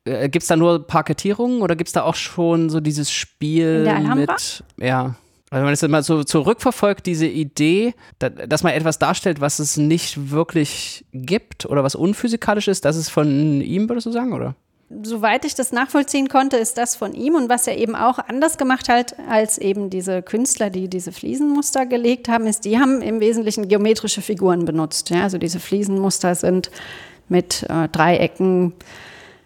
äh, 0.06 0.30
gibt 0.30 0.44
es 0.44 0.48
da 0.48 0.56
nur 0.56 0.86
Parkettierungen 0.86 1.62
oder 1.62 1.76
gibt 1.76 1.88
es 1.88 1.94
da 1.94 2.04
auch 2.04 2.16
schon 2.16 2.70
so 2.70 2.80
dieses 2.80 3.10
Spiel 3.12 3.86
mit, 4.16 4.64
ja, 4.78 5.16
also 5.54 5.60
wenn 5.60 5.66
man 5.66 5.74
das 5.74 5.84
immer 5.84 6.02
so 6.04 6.24
zurückverfolgt, 6.24 7.06
diese 7.06 7.28
Idee, 7.28 7.94
dass 8.18 8.64
man 8.64 8.74
etwas 8.74 8.98
darstellt, 8.98 9.40
was 9.40 9.60
es 9.60 9.78
nicht 9.78 10.32
wirklich 10.32 11.06
gibt 11.14 11.68
oder 11.68 11.84
was 11.84 11.94
unphysikalisch 11.94 12.68
ist, 12.68 12.86
das 12.86 12.98
ist 12.98 13.10
von 13.10 13.62
ihm, 13.62 13.88
würdest 13.88 14.08
du 14.08 14.12
sagen, 14.12 14.34
oder? 14.34 14.56
Soweit 15.04 15.46
ich 15.46 15.56
das 15.56 15.72
nachvollziehen 15.72 16.30
konnte, 16.30 16.58
ist 16.58 16.78
das 16.78 16.96
von 16.96 17.14
ihm 17.14 17.36
und 17.36 17.50
was 17.50 17.68
er 17.68 17.78
eben 17.78 17.96
auch 17.96 18.20
anders 18.20 18.58
gemacht 18.58 18.90
hat 18.90 19.16
als 19.30 19.58
eben 19.58 19.90
diese 19.90 20.22
Künstler, 20.22 20.70
die 20.70 20.88
diese 20.88 21.12
Fliesenmuster 21.12 21.86
gelegt 21.86 22.28
haben, 22.30 22.46
ist, 22.46 22.66
die 22.66 22.80
haben 22.80 23.02
im 23.02 23.20
Wesentlichen 23.20 23.68
geometrische 23.68 24.22
Figuren 24.22 24.66
benutzt. 24.66 25.10
Ja, 25.10 25.24
also 25.24 25.38
diese 25.38 25.60
Fliesenmuster 25.60 26.36
sind 26.36 26.70
mit 27.30 27.64
äh, 27.70 27.88
Dreiecken, 27.90 28.74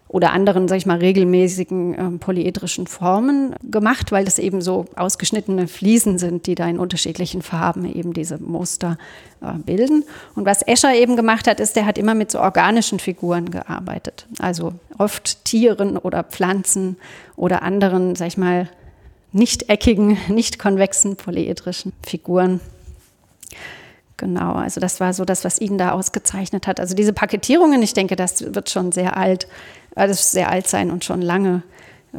oder 0.10 0.32
anderen, 0.32 0.68
sag 0.68 0.78
ich 0.78 0.86
mal, 0.86 1.00
regelmäßigen 1.00 1.94
äh, 1.94 2.18
polyedrischen 2.18 2.88
Formen 2.88 3.56
gemacht, 3.64 4.12
weil 4.12 4.24
das 4.24 4.40
eben 4.40 4.62
so 4.62 4.86
ausgeschnittene 4.96 5.68
Fliesen 5.68 6.18
sind, 6.18 6.48
die 6.48 6.56
da 6.56 6.66
in 6.68 6.80
unterschiedlichen 6.80 7.42
Farben 7.42 7.86
eben 7.94 8.14
diese 8.14 8.38
Muster 8.38 8.98
äh, 9.42 9.54
bilden. 9.58 10.06
Und 10.36 10.46
was 10.46 10.62
Escher 10.66 10.96
eben 10.96 11.18
gemacht 11.18 11.48
hat, 11.48 11.60
ist, 11.60 11.76
der 11.76 11.86
hat 11.86 11.98
immer 11.98 12.16
mit 12.16 12.32
so 12.32 12.40
organischen 12.40 13.00
Figuren 13.00 13.52
gearbeitet. 13.52 14.26
Also 14.40 14.74
oft 14.98 15.44
Tieren 15.44 15.98
oder 15.98 16.24
Pflanzen 16.24 16.96
oder 17.36 17.62
anderen, 17.62 18.16
sag 18.16 18.28
ich 18.28 18.38
mal, 18.38 18.70
nicht 19.34 19.70
eckigen, 19.70 20.18
nicht 20.30 20.58
konvexen 20.58 21.18
polyedrischen 21.18 21.92
Figuren. 22.06 22.62
Genau, 24.16 24.54
also 24.54 24.80
das 24.82 25.00
war 25.00 25.14
so 25.14 25.26
das, 25.26 25.46
was 25.46 25.62
ihn 25.62 25.78
da 25.78 25.92
ausgezeichnet 25.92 26.66
hat. 26.66 26.80
Also 26.80 26.96
diese 26.96 27.14
Paketierungen, 27.14 27.84
ich 27.84 27.94
denke, 27.94 28.16
das 28.16 28.56
wird 28.56 28.72
schon 28.72 28.92
sehr 28.92 29.16
alt, 29.16 29.48
also 29.98 30.14
sehr 30.14 30.50
alt 30.50 30.68
sein 30.68 30.92
und 30.92 31.04
schon 31.04 31.22
lange 31.22 31.64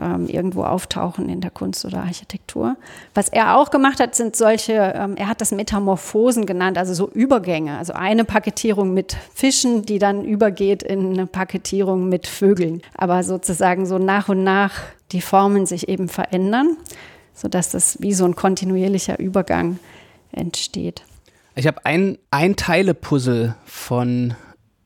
ähm, 0.00 0.26
irgendwo 0.28 0.64
auftauchen 0.64 1.28
in 1.28 1.40
der 1.40 1.50
Kunst 1.50 1.84
oder 1.84 1.98
Architektur. 2.02 2.76
Was 3.14 3.28
er 3.28 3.56
auch 3.56 3.70
gemacht 3.70 4.00
hat, 4.00 4.14
sind 4.14 4.36
solche, 4.36 4.72
ähm, 4.94 5.16
er 5.16 5.28
hat 5.28 5.40
das 5.40 5.50
Metamorphosen 5.50 6.46
genannt, 6.46 6.78
also 6.78 6.94
so 6.94 7.08
Übergänge. 7.08 7.78
Also 7.78 7.94
eine 7.94 8.24
Paketierung 8.24 8.94
mit 8.94 9.16
Fischen, 9.34 9.82
die 9.82 9.98
dann 9.98 10.24
übergeht 10.24 10.82
in 10.82 11.12
eine 11.12 11.26
Paketierung 11.26 12.08
mit 12.08 12.26
Vögeln. 12.26 12.82
Aber 12.94 13.22
sozusagen 13.22 13.86
so 13.86 13.98
nach 13.98 14.28
und 14.28 14.44
nach 14.44 14.74
die 15.12 15.22
Formen 15.22 15.66
sich 15.66 15.88
eben 15.88 16.08
verändern, 16.08 16.76
sodass 17.34 17.70
das 17.70 18.00
wie 18.00 18.12
so 18.12 18.24
ein 18.24 18.36
kontinuierlicher 18.36 19.18
Übergang 19.18 19.78
entsteht. 20.32 21.02
Ich 21.54 21.66
habe 21.66 21.84
ein, 21.84 22.18
ein 22.30 22.54
Teile-Puzzle 22.54 23.56
von 23.64 24.34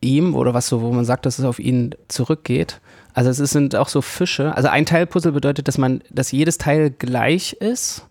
ihm 0.03 0.35
oder 0.35 0.53
was 0.53 0.69
so, 0.69 0.83
wo 0.83 0.93
man 0.93 1.05
sagt, 1.05 1.27
dass 1.27 1.39
es 1.39 1.45
auf 1.45 1.59
ihn 1.59 1.95
zurückgeht. 2.09 2.81
Also 3.15 3.31
es 3.31 3.39
sind 3.51 3.77
auch 3.77 3.89
so 3.89 4.03
Fische. 4.03 4.55
Also 4.57 4.69
ein 4.69 4.87
Teilpuzzle 4.87 5.33
bedeutet, 5.33 5.69
dass 5.69 5.79
man, 5.79 6.03
dass 6.11 6.33
jedes 6.33 6.59
Teil 6.59 6.91
gleich 6.91 7.55
ist. 7.55 8.07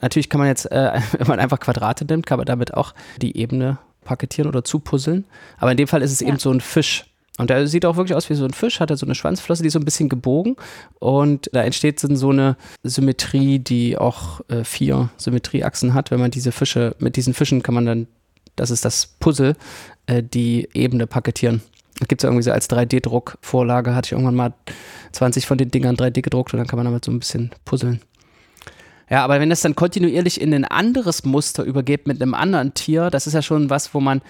Natürlich 0.00 0.28
kann 0.28 0.38
man 0.38 0.48
jetzt, 0.48 0.70
äh, 0.70 1.00
wenn 1.18 1.26
man 1.26 1.40
einfach 1.40 1.60
Quadrate 1.60 2.04
nimmt, 2.04 2.26
kann 2.26 2.38
man 2.38 2.46
damit 2.46 2.74
auch 2.74 2.94
die 3.20 3.36
Ebene 3.36 3.78
paketieren 4.04 4.48
oder 4.48 4.64
zupuzzeln. 4.64 5.24
Aber 5.58 5.70
in 5.70 5.76
dem 5.76 5.88
Fall 5.88 6.02
ist 6.02 6.12
es 6.12 6.20
ja. 6.20 6.28
eben 6.28 6.38
so 6.38 6.50
ein 6.50 6.60
Fisch. 6.60 7.06
Und 7.38 7.50
der 7.50 7.66
sieht 7.66 7.84
auch 7.84 7.96
wirklich 7.96 8.16
aus 8.16 8.30
wie 8.30 8.34
so 8.34 8.46
ein 8.46 8.54
Fisch, 8.54 8.80
hat 8.80 8.90
er 8.90 8.96
so 8.96 9.04
eine 9.04 9.14
Schwanzflosse, 9.14 9.62
die 9.62 9.66
ist 9.66 9.74
so 9.74 9.78
ein 9.78 9.84
bisschen 9.84 10.08
gebogen. 10.08 10.56
Und 10.98 11.50
da 11.52 11.62
entsteht 11.62 12.00
so 12.00 12.30
eine 12.30 12.56
Symmetrie, 12.82 13.58
die 13.58 13.98
auch 13.98 14.40
äh, 14.48 14.64
vier 14.64 15.10
Symmetrieachsen 15.18 15.92
hat. 15.92 16.10
Wenn 16.10 16.20
man 16.20 16.30
diese 16.30 16.52
Fische, 16.52 16.96
mit 16.98 17.16
diesen 17.16 17.34
Fischen 17.34 17.62
kann 17.62 17.74
man 17.74 17.84
dann, 17.84 18.06
das 18.54 18.70
ist 18.70 18.86
das 18.86 19.06
Puzzle, 19.06 19.54
äh, 20.06 20.22
die 20.22 20.68
Ebene 20.74 21.06
paketieren. 21.06 21.62
Gibt 22.08 22.22
es 22.22 22.24
irgendwie 22.24 22.42
so 22.42 22.52
als 22.52 22.68
3D-Druck-Vorlage, 22.68 23.94
hatte 23.94 24.08
ich 24.08 24.12
irgendwann 24.12 24.34
mal 24.34 24.54
20 25.12 25.46
von 25.46 25.56
den 25.56 25.70
Dingern 25.70 25.96
3D 25.96 26.20
gedruckt 26.20 26.52
und 26.52 26.58
dann 26.58 26.66
kann 26.66 26.76
man 26.76 26.84
damit 26.84 27.04
so 27.04 27.10
ein 27.10 27.18
bisschen 27.18 27.50
puzzeln. 27.64 28.00
Ja, 29.08 29.24
aber 29.24 29.40
wenn 29.40 29.50
das 29.50 29.60
dann 29.60 29.76
kontinuierlich 29.76 30.40
in 30.40 30.52
ein 30.52 30.64
anderes 30.64 31.24
Muster 31.24 31.62
übergeht 31.62 32.06
mit 32.06 32.20
einem 32.20 32.34
anderen 32.34 32.74
Tier, 32.74 33.08
das 33.10 33.26
ist 33.26 33.34
ja 33.34 33.42
schon 33.42 33.70
was, 33.70 33.94
wo 33.94 34.00
man 34.00 34.20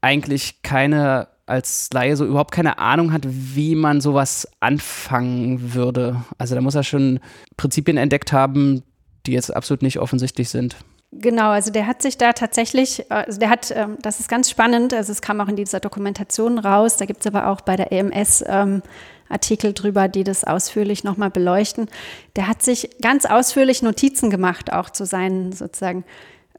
eigentlich 0.00 0.62
keine, 0.62 1.28
als 1.44 1.90
Laie 1.92 2.16
so 2.16 2.24
überhaupt 2.24 2.52
keine 2.52 2.78
Ahnung 2.78 3.12
hat, 3.12 3.22
wie 3.26 3.74
man 3.74 4.00
sowas 4.00 4.48
anfangen 4.60 5.74
würde. 5.74 6.24
Also 6.38 6.54
da 6.54 6.60
muss 6.60 6.74
er 6.74 6.82
schon 6.82 7.20
Prinzipien 7.56 7.98
entdeckt 7.98 8.32
haben, 8.32 8.82
die 9.26 9.32
jetzt 9.32 9.54
absolut 9.54 9.82
nicht 9.82 9.98
offensichtlich 9.98 10.48
sind. 10.48 10.76
Genau, 11.12 11.50
also 11.50 11.70
der 11.70 11.86
hat 11.86 12.02
sich 12.02 12.18
da 12.18 12.32
tatsächlich, 12.32 13.10
also 13.10 13.38
der 13.38 13.48
hat, 13.48 13.70
ähm, 13.70 13.96
das 14.02 14.20
ist 14.20 14.28
ganz 14.28 14.50
spannend, 14.50 14.92
also 14.92 15.12
es 15.12 15.22
kam 15.22 15.40
auch 15.40 15.48
in 15.48 15.56
dieser 15.56 15.80
Dokumentation 15.80 16.58
raus, 16.58 16.96
da 16.96 17.06
gibt 17.06 17.20
es 17.20 17.26
aber 17.26 17.48
auch 17.48 17.60
bei 17.60 17.76
der 17.76 17.92
EMS 17.92 18.44
ähm, 18.46 18.82
Artikel 19.28 19.72
drüber, 19.72 20.08
die 20.08 20.24
das 20.24 20.44
ausführlich 20.44 21.04
nochmal 21.04 21.30
beleuchten. 21.30 21.88
Der 22.36 22.48
hat 22.48 22.62
sich 22.62 22.90
ganz 23.00 23.24
ausführlich 23.24 23.82
Notizen 23.82 24.30
gemacht, 24.30 24.72
auch 24.72 24.90
zu 24.90 25.04
seinen 25.04 25.52
sozusagen 25.52 26.04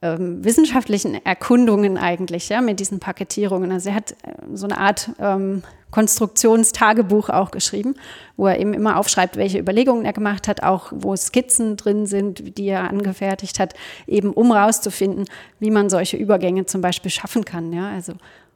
ähm, 0.01 0.43
wissenschaftlichen 0.43 1.23
Erkundungen 1.25 1.97
eigentlich, 1.97 2.49
ja, 2.49 2.61
mit 2.61 2.79
diesen 2.79 2.99
Paketierungen. 2.99 3.71
Also 3.71 3.89
er 3.89 3.95
hat 3.95 4.11
äh, 4.11 4.15
so 4.53 4.65
eine 4.67 4.77
Art 4.77 5.11
ähm, 5.19 5.63
Konstruktionstagebuch 5.91 7.29
auch 7.29 7.51
geschrieben, 7.51 7.95
wo 8.35 8.47
er 8.47 8.59
eben 8.59 8.73
immer 8.73 8.97
aufschreibt, 8.97 9.37
welche 9.37 9.59
Überlegungen 9.59 10.05
er 10.05 10.13
gemacht 10.13 10.47
hat, 10.47 10.61
auch 10.63 10.91
wo 10.93 11.15
Skizzen 11.15 11.77
drin 11.77 12.05
sind, 12.05 12.57
die 12.57 12.67
er 12.67 12.89
angefertigt 12.89 13.59
hat, 13.59 13.73
eben 14.05 14.33
um 14.33 14.51
rauszufinden, 14.51 15.25
wie 15.59 15.71
man 15.71 15.89
solche 15.89 16.17
Übergänge 16.17 16.65
zum 16.65 16.81
Beispiel 16.81 17.11
schaffen 17.11 17.45
kann. 17.45 17.71
Ja, 17.71 17.89
also 17.89 18.13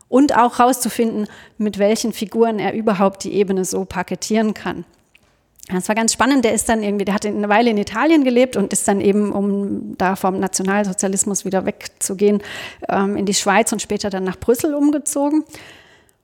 und 0.10 0.38
auch 0.38 0.60
rauszufinden, 0.60 1.27
mit 1.57 1.79
welchen 1.79 2.12
Figuren 2.12 2.60
er 2.60 2.74
überhaupt 2.74 3.24
die 3.24 3.33
Ebene 3.33 3.63
so 3.63 3.86
paketieren 3.86 4.53
kann. 4.53 4.83
Das 5.68 5.88
war 5.88 5.96
ganz 5.96 6.13
spannend. 6.13 6.44
Der 6.44 6.53
ist 6.53 6.68
dann 6.70 6.84
irgendwie, 6.84 7.06
der 7.06 7.13
hat 7.13 7.25
eine 7.25 7.48
Weile 7.48 7.70
in 7.70 7.77
Italien 7.77 8.24
gelebt 8.24 8.56
und 8.56 8.74
ist 8.74 8.88
dann 8.88 9.00
eben, 9.00 9.32
um 9.32 9.96
da 9.98 10.15
vom 10.15 10.39
Nationalsozialismus 10.39 11.46
wieder 11.46 11.65
wegzugehen, 11.65 12.41
ähm, 12.89 13.15
in 13.15 13.25
die 13.25 13.34
Schweiz 13.34 13.72
und 13.72 13.82
später 13.82 14.10
dann 14.10 14.24
nach 14.24 14.38
Brüssel 14.38 14.74
umgezogen 14.74 15.44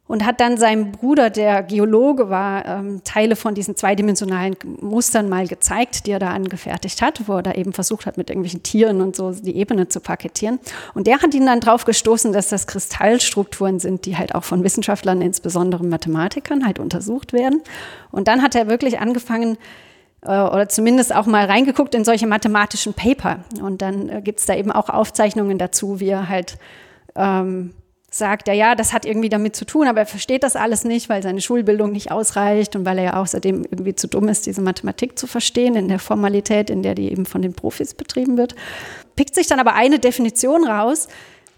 und 0.08 0.26
hat 0.26 0.40
dann 0.40 0.58
seinem 0.58 0.92
Bruder, 0.92 1.30
der 1.30 1.64
Geologe 1.64 2.30
war, 2.30 2.66
ähm, 2.66 3.02
Teile 3.04 3.36
von 3.36 3.56
diesen 3.56 3.76
zweidimensionalen 3.76 4.56
Mustern 4.82 5.30
mal 5.30 5.48
gezeigt, 5.48 6.06
die 6.06 6.12
er 6.12 6.20
da 6.20 6.30
angefertigt 6.32 7.02
hat, 7.02 7.28
wo 7.28 7.34
er 7.34 7.44
da 7.44 7.54
eben 7.54 7.74
versucht 7.74 8.06
hat, 8.06 8.18
mit 8.18 8.30
irgendwelchen 8.30 8.64
Tieren 8.64 9.02
und 9.02 9.16
so 9.16 9.32
die 9.32 9.56
Ebene 9.58 9.90
zu 9.90 10.00
paketieren. 10.00 10.60
Und 10.94 11.08
der 11.08 11.22
hat 11.22 11.34
ihn 11.34 11.46
dann 11.46 11.60
drauf 11.60 11.86
gestoßen, 11.86 12.32
dass 12.32 12.50
das 12.50 12.68
Kristallstrukturen 12.68 13.80
sind, 13.80 14.06
die 14.06 14.18
halt 14.18 14.34
auch 14.34 14.44
von 14.44 14.64
Wissenschaftlern, 14.64 15.22
insbesondere 15.22 15.86
Mathematikern, 15.86 16.66
halt 16.66 16.80
untersucht 16.80 17.34
werden. 17.34 17.62
Und 18.12 18.28
dann 18.28 18.42
hat 18.42 18.56
er 18.56 18.68
wirklich 18.68 19.00
angefangen, 19.00 19.58
äh, 20.22 20.30
oder 20.30 20.70
zumindest 20.70 21.14
auch 21.14 21.26
mal 21.26 21.46
reingeguckt 21.46 21.94
in 21.96 22.06
solche 22.06 22.28
mathematischen 22.28 22.94
Paper. 22.94 23.40
Und 23.62 23.82
dann 23.82 24.10
äh, 24.10 24.22
gibt 24.22 24.40
es 24.40 24.46
da 24.46 24.56
eben 24.56 24.72
auch 24.72 24.90
Aufzeichnungen 24.90 25.58
dazu, 25.58 26.00
wie 26.00 26.10
er 26.10 26.30
halt 26.30 26.58
ähm, 27.16 27.74
sagt 28.18 28.48
er, 28.48 28.54
ja, 28.54 28.76
das 28.76 28.94
hat 28.94 29.06
irgendwie 29.06 29.30
damit 29.30 29.56
zu 29.56 29.66
tun, 29.66 29.88
aber 29.88 30.02
er 30.02 30.06
versteht 30.06 30.44
das 30.44 30.56
alles 30.56 30.84
nicht, 30.84 31.10
weil 31.10 31.24
seine 31.24 31.42
Schulbildung 31.42 31.92
nicht 31.92 32.12
ausreicht 32.12 32.76
und 32.76 32.86
weil 32.86 32.98
er 32.98 33.04
ja 33.04 33.22
außerdem 33.22 33.66
irgendwie 33.70 33.96
zu 33.96 34.08
dumm 34.08 34.28
ist, 34.30 34.46
diese 34.46 34.62
Mathematik 34.62 35.18
zu 35.18 35.28
verstehen 35.28 35.76
in 35.76 35.88
der 35.88 36.00
Formalität, 36.00 36.70
in 36.70 36.84
der 36.84 36.96
die 36.96 37.12
eben 37.12 37.26
von 37.26 37.42
den 37.42 37.54
Profis 37.54 37.94
betrieben 37.94 38.38
wird. 38.38 38.56
Pickt 39.16 39.36
sich 39.36 39.48
dann 39.48 39.60
aber 39.60 39.74
eine 39.74 40.00
Definition 40.00 40.66
raus 40.66 41.08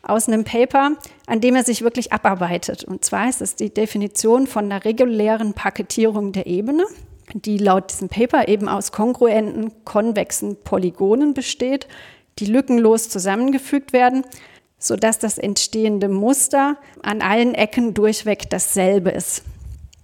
aus 0.01 0.27
einem 0.27 0.43
Paper, 0.43 0.91
an 1.27 1.41
dem 1.41 1.55
er 1.55 1.63
sich 1.63 1.81
wirklich 1.81 2.13
abarbeitet. 2.13 2.83
Und 2.83 3.03
zwar 3.03 3.29
ist 3.29 3.41
es 3.41 3.55
die 3.55 3.73
Definition 3.73 4.47
von 4.47 4.65
einer 4.65 4.85
regulären 4.85 5.53
Paketierung 5.53 6.31
der 6.31 6.47
Ebene, 6.47 6.85
die 7.33 7.57
laut 7.57 7.91
diesem 7.91 8.09
Paper 8.09 8.47
eben 8.47 8.67
aus 8.69 8.91
kongruenten, 8.91 9.71
konvexen 9.85 10.57
Polygonen 10.63 11.33
besteht, 11.33 11.87
die 12.39 12.45
lückenlos 12.45 13.09
zusammengefügt 13.09 13.93
werden 13.93 14.23
sodass 14.79 15.19
das 15.19 15.37
entstehende 15.37 16.07
Muster 16.07 16.77
an 17.03 17.21
allen 17.21 17.53
Ecken 17.53 17.93
durchweg 17.93 18.49
dasselbe 18.49 19.11
ist. 19.11 19.43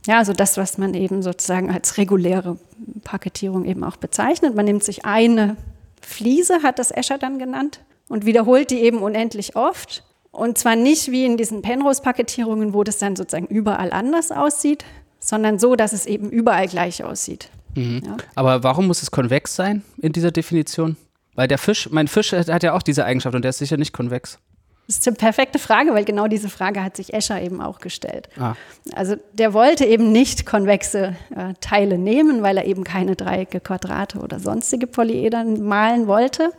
Ja, 0.05 0.19
also 0.19 0.33
das, 0.33 0.57
was 0.57 0.77
man 0.77 0.93
eben 0.93 1.23
sozusagen 1.23 1.71
als 1.71 1.97
reguläre 1.97 2.57
Paketierung 3.03 3.65
eben 3.65 3.83
auch 3.83 3.95
bezeichnet. 3.95 4.55
Man 4.55 4.65
nimmt 4.65 4.83
sich 4.83 5.05
eine 5.05 5.57
Fliese, 6.01 6.61
hat 6.61 6.77
das 6.77 6.91
Escher 6.91 7.17
dann 7.17 7.39
genannt, 7.39 7.79
und 8.07 8.25
wiederholt 8.25 8.69
die 8.69 8.81
eben 8.81 8.99
unendlich 8.99 9.55
oft. 9.55 10.03
Und 10.31 10.57
zwar 10.57 10.75
nicht 10.75 11.09
wie 11.09 11.25
in 11.25 11.37
diesen 11.37 11.61
Penrose-Paketierungen, 11.61 12.73
wo 12.73 12.83
das 12.83 12.97
dann 12.97 13.15
sozusagen 13.15 13.47
überall 13.47 13.91
anders 13.91 14.31
aussieht, 14.31 14.85
sondern 15.19 15.57
so, 15.57 15.75
dass 15.75 15.93
es 15.93 16.05
eben 16.05 16.29
überall 16.29 16.67
gleich 16.67 17.03
aussieht. 17.03 17.49
Mhm. 17.73 18.01
Ja. 18.05 18.17
Aber 18.35 18.61
warum 18.61 18.87
muss 18.87 19.01
es 19.01 19.09
konvex 19.09 19.55
sein 19.55 19.83
in 19.97 20.11
dieser 20.11 20.31
Definition? 20.31 20.97
Weil 21.35 21.47
der 21.47 21.57
Fisch, 21.57 21.89
mein 21.91 22.07
Fisch 22.07 22.31
hat 22.31 22.63
ja 22.63 22.73
auch 22.73 22.83
diese 22.83 23.05
Eigenschaft 23.05 23.35
und 23.35 23.41
der 23.41 23.49
ist 23.49 23.57
sicher 23.57 23.77
nicht 23.77 23.93
konvex. 23.93 24.39
Das 24.87 24.97
ist 24.97 25.07
eine 25.07 25.15
perfekte 25.15 25.57
Frage, 25.57 25.93
weil 25.93 26.05
genau 26.05 26.27
diese 26.27 26.47
Frage 26.47 26.83
hat 26.83 26.95
sich 26.95 27.13
Escher 27.13 27.41
eben 27.41 27.59
auch 27.59 27.79
gestellt. 27.79 28.29
Ah. 28.39 28.53
Also 28.93 29.15
der 29.33 29.53
wollte 29.53 29.83
eben 29.85 30.11
nicht 30.11 30.45
konvexe 30.45 31.15
äh, 31.35 31.53
Teile 31.59 31.97
nehmen, 31.97 32.43
weil 32.43 32.57
er 32.57 32.65
eben 32.65 32.83
keine 32.83 33.15
Dreiecke, 33.15 33.59
Quadrate 33.59 34.19
oder 34.19 34.39
sonstige 34.39 34.85
Polyedern 34.85 35.63
malen 35.63 36.05
wollte. 36.05 36.51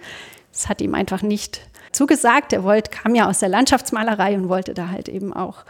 Das 0.52 0.68
hat 0.68 0.80
ihm 0.80 0.94
einfach 0.94 1.22
nicht 1.22 1.60
zugesagt. 1.92 2.52
Er 2.52 2.64
wollte, 2.64 2.90
kam 2.90 3.14
ja 3.14 3.28
aus 3.28 3.38
der 3.38 3.48
Landschaftsmalerei 3.48 4.36
und 4.36 4.48
wollte 4.48 4.74
da 4.74 4.88
halt 4.90 5.08
eben 5.08 5.32
auch 5.32 5.64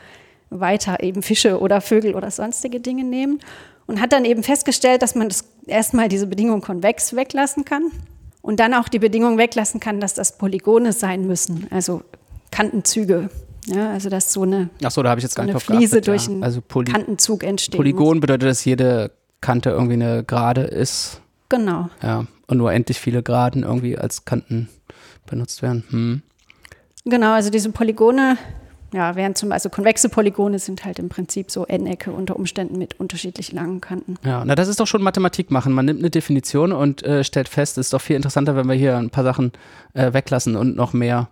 weiter 0.49 1.03
eben 1.03 1.23
Fische 1.23 1.61
oder 1.61 1.83
Vögel 1.83 2.15
oder 2.15 2.31
sonstige 2.31 2.81
Dinge 2.81 3.05
nehmen. 3.05 3.41
Und 3.87 4.01
hat 4.01 4.13
dann 4.13 4.25
eben 4.25 4.43
festgestellt, 4.43 5.03
dass 5.03 5.15
man 5.15 5.29
das 5.29 5.45
erstmal 5.67 6.09
diese 6.09 6.27
Bedingung 6.27 6.61
konvex 6.61 7.15
weglassen 7.15 7.65
kann 7.65 7.93
und 8.43 8.59
dann 8.59 8.75
auch 8.75 8.89
die 8.89 8.99
Bedingung 8.99 9.39
weglassen 9.39 9.79
kann, 9.79 10.01
dass 10.01 10.15
das 10.15 10.39
Polygone 10.39 10.93
sein 10.93 11.27
müssen, 11.27 11.69
also 11.71 12.03
Kantenzüge. 12.57 13.29
Ja, 13.67 13.91
also 13.91 14.09
dass 14.09 14.33
so 14.33 14.43
eine, 14.43 14.71
Ach 14.83 14.91
so, 14.91 15.03
da 15.03 15.11
habe 15.11 15.19
ich 15.19 15.25
jetzt 15.25 15.35
so 15.35 15.43
gar 15.43 15.47
nicht 15.47 15.61
Fliese 15.63 16.01
geachtet, 16.01 16.07
durch 16.07 16.29
einen 16.29 16.43
also 16.43 16.61
Poly 16.63 16.93
Kantenzug 16.93 17.43
entsteht. 17.43 17.77
Polygon 17.77 18.21
bedeutet, 18.21 18.49
dass 18.49 18.65
jede 18.65 19.11
Kante 19.41 19.71
irgendwie 19.71 19.95
eine 19.95 20.25
Gerade 20.25 20.63
ist. 20.63 21.21
Genau. 21.49 21.91
Ja, 22.03 22.27
und 22.47 22.59
nur 22.59 22.73
endlich 22.73 22.99
viele 22.99 23.23
Geraden 23.23 23.63
irgendwie 23.63 23.99
als 23.99 24.25
Kanten 24.25 24.69
benutzt 25.27 25.63
werden. 25.63 25.85
Hm. 25.91 26.23
Genau, 27.05 27.33
also 27.33 27.51
diese 27.51 27.71
Polygone, 27.71 28.39
ja, 28.93 29.15
wären 29.17 29.35
zum 29.35 29.53
also 29.53 29.69
konvexe 29.69 30.09
Polygone 30.09 30.59
sind 30.59 30.85
halt 30.85 30.99
im 30.99 31.09
Prinzip 31.09 31.51
so 31.51 31.67
N-Ecke 31.67 32.13
unter 32.13 32.37
Umständen 32.37 32.79
mit 32.79 32.99
unterschiedlich 32.99 33.53
langen 33.53 33.81
Kanten. 33.81 34.15
Ja, 34.25 34.45
na 34.45 34.55
das 34.55 34.69
ist 34.69 34.81
doch 34.81 34.87
schon 34.87 35.03
Mathematik 35.03 35.51
machen. 35.51 35.73
Man 35.73 35.85
nimmt 35.85 36.01
eine 36.01 36.11
Definition 36.11 36.73
und 36.73 37.03
äh, 37.03 37.25
stellt 37.25 37.49
fest, 37.49 37.79
es 37.79 37.89
ist 37.89 37.93
doch 37.93 38.01
viel 38.01 38.17
interessanter, 38.17 38.57
wenn 38.57 38.67
wir 38.67 38.75
hier 38.75 38.97
ein 38.97 39.11
paar 39.11 39.25
Sachen 39.25 39.53
äh, 39.93 40.13
weglassen 40.13 40.57
und 40.57 40.77
noch 40.77 40.93
mehr 40.93 41.29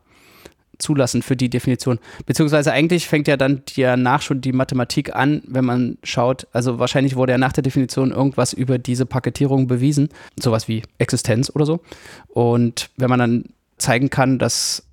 zulassen 0.85 1.23
für 1.23 1.37
die 1.37 1.51
Definition. 1.51 1.99
Beziehungsweise 2.27 2.73
eigentlich 2.73 3.09
fängt 3.09 3.27
ja 3.27 3.37
dann 3.37 3.63
danach 3.77 4.23
schon 4.23 4.41
die 4.41 4.53
Mathematik 4.53 5.17
an, 5.17 5.43
wenn 5.47 5.65
man 5.65 5.99
schaut, 6.05 6.47
also 6.53 6.79
wahrscheinlich 6.79 7.17
wurde 7.17 7.33
ja 7.33 7.39
nach 7.39 7.53
der 7.53 7.63
Definition 7.63 8.13
irgendwas 8.13 8.53
über 8.53 8.79
diese 8.79 9.07
Paketierung 9.07 9.67
bewiesen, 9.67 10.11
sowas 10.39 10.69
wie 10.69 10.83
Existenz 10.99 11.51
oder 11.53 11.67
so. 11.67 11.81
Und 12.29 12.91
wenn 12.97 13.09
man 13.09 13.19
dann 13.19 13.45
zeigen 13.79 14.11
kann, 14.11 14.39
dass 14.39 14.85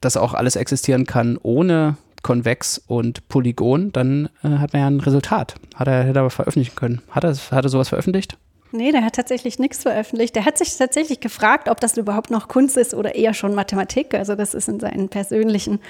das 0.00 0.16
auch 0.16 0.34
alles 0.34 0.56
existieren 0.56 1.06
kann 1.06 1.38
ohne 1.40 1.96
Konvex 2.22 2.82
und 2.86 3.28
Polygon, 3.28 3.92
dann 3.92 4.28
äh, 4.42 4.48
hat 4.48 4.72
man 4.72 4.82
ja 4.82 4.88
ein 4.88 5.00
Resultat. 5.00 5.54
Hat 5.76 5.86
er, 5.86 6.02
hätte 6.02 6.18
er 6.18 6.30
veröffentlichen 6.30 6.74
können. 6.74 7.00
Hat 7.10 7.24
er, 7.24 7.34
hat 7.34 7.64
er 7.64 7.68
sowas 7.68 7.88
veröffentlicht? 7.88 8.36
Nee, 8.72 8.92
der 8.92 9.04
hat 9.04 9.14
tatsächlich 9.14 9.58
nichts 9.58 9.82
veröffentlicht. 9.82 10.34
Der 10.34 10.44
hat 10.44 10.58
sich 10.58 10.76
tatsächlich 10.76 11.20
gefragt, 11.20 11.68
ob 11.68 11.80
das 11.80 11.96
überhaupt 11.96 12.30
noch 12.30 12.48
Kunst 12.48 12.76
ist 12.76 12.94
oder 12.94 13.14
eher 13.14 13.32
schon 13.32 13.54
Mathematik. 13.54 14.12
Also 14.14 14.34
das 14.34 14.54
ist 14.54 14.68
in 14.68 14.80
seinen 14.80 15.08
persönlichen 15.08 15.80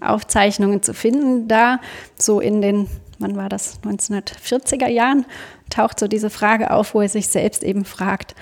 Aufzeichnungen 0.00 0.82
zu 0.82 0.94
finden. 0.94 1.48
Da 1.48 1.80
so 2.16 2.40
in 2.40 2.60
den, 2.60 2.88
wann 3.18 3.36
war 3.36 3.48
das, 3.48 3.80
1940er 3.82 4.88
Jahren, 4.88 5.26
taucht 5.70 6.00
so 6.00 6.08
diese 6.08 6.28
Frage 6.28 6.72
auf, 6.72 6.94
wo 6.94 7.00
er 7.00 7.08
sich 7.08 7.28
selbst 7.28 7.62
eben 7.62 7.84
fragt, 7.84 8.34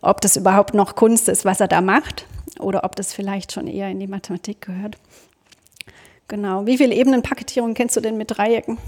ob 0.00 0.20
das 0.20 0.36
überhaupt 0.36 0.74
noch 0.74 0.96
Kunst 0.96 1.28
ist, 1.28 1.44
was 1.44 1.60
er 1.60 1.68
da 1.68 1.80
macht, 1.80 2.26
oder 2.58 2.84
ob 2.84 2.96
das 2.96 3.14
vielleicht 3.14 3.52
schon 3.52 3.66
eher 3.66 3.88
in 3.88 4.00
die 4.00 4.08
Mathematik 4.08 4.60
gehört. 4.60 4.98
Genau. 6.28 6.66
Wie 6.66 6.78
viele 6.78 6.94
Ebenenpaketierungen 6.94 7.74
kennst 7.74 7.96
du 7.96 8.00
denn 8.00 8.16
mit 8.16 8.36
Dreiecken? 8.36 8.78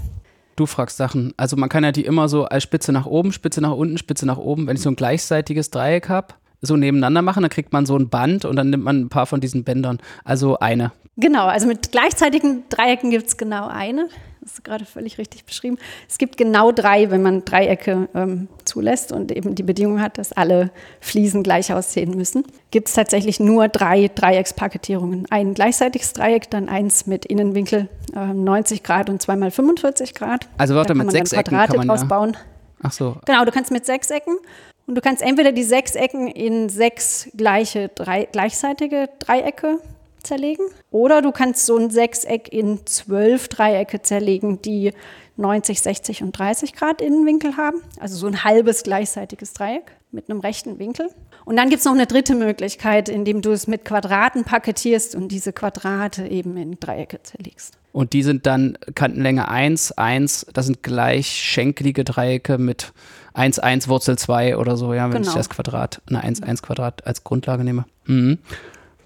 Du 0.55 0.65
fragst 0.65 0.97
Sachen. 0.97 1.33
Also 1.37 1.57
man 1.57 1.69
kann 1.69 1.83
ja 1.83 1.91
die 1.91 2.05
immer 2.05 2.29
so 2.29 2.45
als 2.45 2.63
Spitze 2.63 2.91
nach 2.91 3.05
oben, 3.05 3.33
Spitze 3.33 3.61
nach 3.61 3.73
unten, 3.73 3.97
Spitze 3.97 4.25
nach 4.25 4.37
oben. 4.37 4.67
Wenn 4.67 4.77
ich 4.77 4.81
so 4.81 4.89
ein 4.89 4.95
gleichseitiges 4.95 5.69
Dreieck 5.69 6.07
habe, 6.07 6.35
so 6.61 6.75
nebeneinander 6.75 7.21
machen, 7.21 7.41
dann 7.41 7.49
kriegt 7.49 7.73
man 7.73 7.85
so 7.85 7.97
ein 7.97 8.09
Band 8.09 8.45
und 8.45 8.55
dann 8.55 8.69
nimmt 8.69 8.83
man 8.83 9.01
ein 9.01 9.09
paar 9.09 9.25
von 9.25 9.41
diesen 9.41 9.63
Bändern. 9.63 9.99
Also 10.23 10.59
eine. 10.59 10.91
Genau, 11.17 11.45
also 11.45 11.67
mit 11.67 11.91
gleichzeitigen 11.91 12.63
Dreiecken 12.69 13.09
gibt 13.09 13.27
es 13.27 13.37
genau 13.37 13.67
eine. 13.67 14.09
Das 14.41 14.53
ist 14.53 14.63
gerade 14.63 14.85
völlig 14.85 15.17
richtig 15.17 15.45
beschrieben. 15.45 15.77
Es 16.07 16.19
gibt 16.19 16.37
genau 16.37 16.71
drei, 16.71 17.09
wenn 17.09 17.23
man 17.23 17.45
Dreiecke 17.45 18.09
ähm, 18.13 18.47
zulässt 18.63 19.11
und 19.11 19.31
eben 19.31 19.55
die 19.55 19.63
Bedingung 19.63 19.99
hat, 19.99 20.19
dass 20.19 20.33
alle 20.33 20.69
Fliesen 20.99 21.41
gleich 21.41 21.73
aussehen 21.73 22.15
müssen. 22.15 22.43
Gibt 22.69 22.89
es 22.89 22.93
tatsächlich 22.93 23.39
nur 23.39 23.69
drei 23.69 24.11
Dreieckspaketierungen. 24.13 25.25
Ein 25.31 25.55
gleichseitiges 25.55 26.13
Dreieck, 26.13 26.51
dann 26.51 26.69
eins 26.69 27.07
mit 27.07 27.25
Innenwinkel 27.25 27.89
äh, 28.15 28.33
90 28.33 28.83
Grad 28.83 29.09
und 29.09 29.19
zweimal 29.19 29.49
45 29.49 30.13
Grad. 30.13 30.47
Also 30.59 30.75
warte, 30.75 30.93
mit 30.93 31.09
sechs 31.11 31.33
Ecken 31.33 31.57
kann 31.57 31.87
man 31.87 31.97
ja. 31.97 32.03
bauen. 32.03 32.37
Ach 32.83 32.91
so. 32.91 33.17
Genau, 33.25 33.45
du 33.45 33.51
kannst 33.51 33.71
mit 33.71 33.87
sechs 33.87 34.11
Ecken 34.11 34.37
und 34.87 34.95
du 34.95 35.01
kannst 35.01 35.21
entweder 35.21 35.51
die 35.51 35.63
sechs 35.63 35.95
Ecken 35.95 36.27
in 36.27 36.69
sechs 36.69 37.29
gleiche 37.35 37.89
drei, 37.89 38.25
gleichseitige 38.25 39.09
Dreiecke 39.19 39.79
zerlegen. 40.21 40.65
Oder 40.91 41.21
du 41.21 41.31
kannst 41.31 41.65
so 41.65 41.77
ein 41.77 41.89
Sechseck 41.89 42.51
in 42.51 42.85
zwölf 42.85 43.47
Dreiecke 43.47 44.01
zerlegen, 44.01 44.61
die 44.61 44.91
90, 45.37 45.81
60 45.81 46.23
und 46.23 46.37
30 46.37 46.73
Grad 46.73 47.01
Innenwinkel 47.01 47.57
haben. 47.57 47.81
Also 47.99 48.15
so 48.17 48.27
ein 48.27 48.43
halbes 48.43 48.83
gleichseitiges 48.83 49.53
Dreieck 49.53 49.91
mit 50.11 50.29
einem 50.29 50.39
rechten 50.39 50.79
Winkel. 50.79 51.09
Und 51.43 51.57
dann 51.57 51.69
gibt 51.69 51.79
es 51.79 51.85
noch 51.85 51.93
eine 51.93 52.07
dritte 52.07 52.35
Möglichkeit, 52.35 53.09
indem 53.09 53.41
du 53.41 53.51
es 53.51 53.67
mit 53.67 53.85
Quadraten 53.85 54.45
paketierst 54.45 55.15
und 55.15 55.27
diese 55.29 55.51
Quadrate 55.51 56.27
eben 56.27 56.57
in 56.57 56.79
Dreiecke 56.79 57.21
zerlegst. 57.21 57.77
Und 57.91 58.13
die 58.13 58.23
sind 58.23 58.45
dann 58.45 58.77
Kantenlänge 58.95 59.47
1, 59.47 59.93
1, 59.93 60.47
das 60.53 60.65
sind 60.65 60.83
gleichschenkelige 60.83 62.03
Dreiecke 62.03 62.57
mit 62.57 62.93
1, 63.35 63.59
1 63.59 63.87
Wurzel 63.89 64.17
2 64.17 64.57
oder 64.57 64.77
so, 64.77 64.93
ja, 64.93 65.05
wenn 65.05 65.21
genau. 65.21 65.29
ich 65.29 65.35
das 65.35 65.49
Quadrat, 65.49 66.01
eine 66.07 66.21
1, 66.23 66.41
1 66.41 66.61
Quadrat 66.61 67.05
als 67.05 67.23
Grundlage 67.23 67.63
nehme. 67.63 67.85
Mhm. 68.05 68.39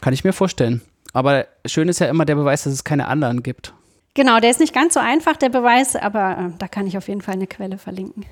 Kann 0.01 0.13
ich 0.13 0.24
mir 0.24 0.33
vorstellen. 0.33 0.81
Aber 1.13 1.45
schön 1.65 1.89
ist 1.89 2.00
ja 2.00 2.07
immer 2.07 2.25
der 2.25 2.36
Beweis, 2.36 2.63
dass 2.63 2.74
es 2.74 2.83
keine 2.83 3.07
anderen 3.07 3.41
gibt. 3.41 3.74
Genau, 4.13 4.39
der 4.39 4.51
ist 4.51 4.59
nicht 4.59 4.74
ganz 4.74 4.93
so 4.93 5.00
einfach, 5.00 5.36
der 5.38 5.50
Beweis, 5.50 5.95
aber 5.95 6.38
äh, 6.38 6.57
da 6.57 6.67
kann 6.67 6.86
ich 6.88 6.98
auf 6.98 7.07
jeden 7.07 7.21
Fall 7.21 7.36
eine 7.36 7.48
Quelle 7.48 7.77
verlinken. 7.77 8.25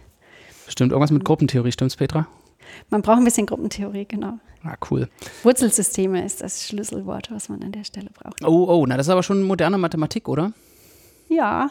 Stimmt, 0.67 0.91
irgendwas 0.91 1.11
mit 1.11 1.23
Gruppentheorie, 1.23 1.71
stimmt's, 1.71 1.95
Petra? 1.95 2.27
Man 2.89 3.01
braucht 3.01 3.17
ein 3.17 3.23
bisschen 3.23 3.45
Gruppentheorie, 3.45 4.05
genau. 4.05 4.39
Ah, 4.63 4.75
cool. 4.91 5.07
Wurzelsysteme 5.43 6.25
ist 6.25 6.41
das 6.41 6.67
Schlüsselwort, 6.67 7.31
was 7.31 7.49
man 7.49 7.63
an 7.63 7.71
der 7.71 7.85
Stelle 7.85 8.09
braucht. 8.13 8.43
Oh, 8.43 8.65
oh, 8.67 8.85
na, 8.85 8.97
das 8.97 9.07
ist 9.07 9.11
aber 9.11 9.23
schon 9.23 9.43
moderne 9.43 9.77
Mathematik, 9.77 10.27
oder? 10.27 10.51
Ja, 11.29 11.69